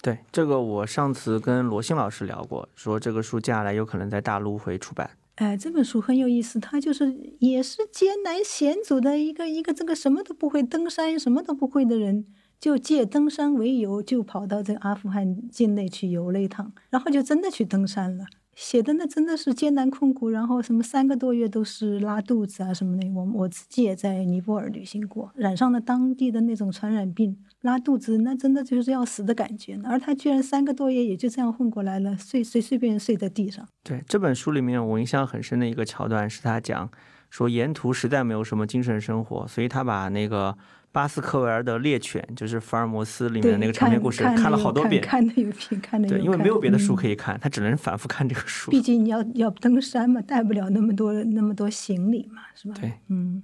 [0.00, 5.10] 对，这个我上次跟罗欣老师聊过，说这个书接下来有可能在大陆会出版。
[5.42, 12.24] 哎，这本书很有意思，它就是也是艰难险阻的一个一个这个什么都不会登山什么都不会的人，
[12.60, 18.24] 就借登山为由，就跑到这个阿富汗境内去游了一趟，然后就真的去登山了。
[18.54, 23.10] 写的那真的是艰难困苦，然后什么三个多月都是拉肚子啊什么的。
[23.10, 29.80] 我我自己也在尼泊尔旅行过，染上了当地的那种传染病，拉肚子那真的就是要死的感觉。
[29.84, 33.66] 而他居然三个多月也就这样混过来了，睡随随便便睡在地上。
[33.82, 36.90] 对这本书里面，我印象很深的一个桥段是他讲
[37.30, 40.56] 说沿途实在没有什么精神生活，所以他把那个
[40.90, 45.00] 巴斯克维尔的猎犬，就是福尔摩斯里面，的那个长篇故事看看了好多遍。
[45.02, 47.12] 看的有品，看的有对，因为没有别的书可以。
[47.12, 48.70] 以看，他只能反复看这个书。
[48.70, 52.74] 毕竟你要要登山嘛，带不了那么多那么多行李嘛，是吧？
[52.80, 53.42] 对，嗯，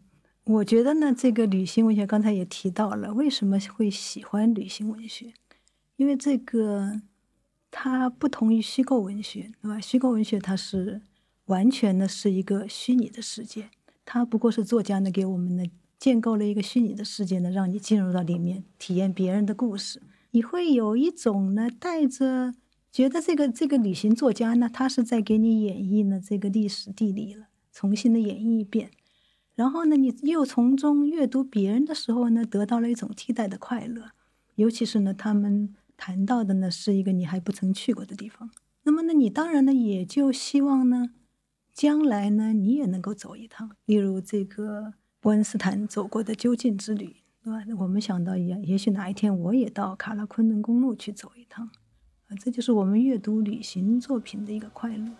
[0.48, 5.34] 我觉得呢，这个旅行文学刚才也提到了，为什么会喜欢旅行文学？
[5.96, 7.02] 因为这个
[7.70, 9.78] 它不同于虚构文学，对吧？
[9.78, 11.02] 虚构文学它是
[11.46, 13.68] 完全的是一个虚拟的世界，
[14.06, 15.64] 它不过是作家呢给我们呢
[15.98, 22.54] 建构了一个虚拟的世界呢，让你进入到里面体验别人的故事，你会有一种呢带着
[22.90, 28.92] 觉得这个这个旅行作家呢，他是在给你演绎呢这个历史地理了，重新的演绎一遍。
[29.58, 34.12] 然后呢，你又从中阅读别人的时候呢，得到了一种替代的快乐。
[34.54, 38.52] 尤其是呢，他们谈到的呢是一个你还不曾去过的地方。
[38.84, 41.10] 那么呢，你当然呢也就希望呢，
[41.72, 47.64] 将来呢你也能够走一趟，例如这个伯恩斯坦走过的究竟之旅，对吧？
[47.80, 51.68] 我们想到也也许哪一天我也到卡拉昆仑公路去走一趟。
[52.28, 55.10] 啊，这就是我们阅读旅行作品的一个快乐，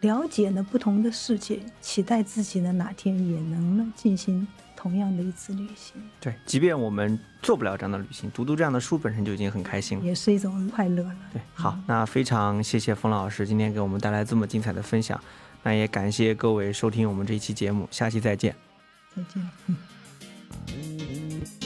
[0.00, 4.46] 了解呢不同的世界，期待自己呢哪天也能呢进行
[4.76, 10.04] 同样的一次旅行，对，即便我们做不了这样的旅行，读读这样的书本身就已经很开心了。
[10.04, 11.16] 也是一种快乐了。
[11.32, 15.20] 对，好，那非常谢谢冯老师今天给我们带来这么精彩的分享，
[15.64, 18.54] 那也感谢各位收听我们这一期节目，下期再见。
[19.16, 19.50] 再见。
[19.66, 21.57] 嗯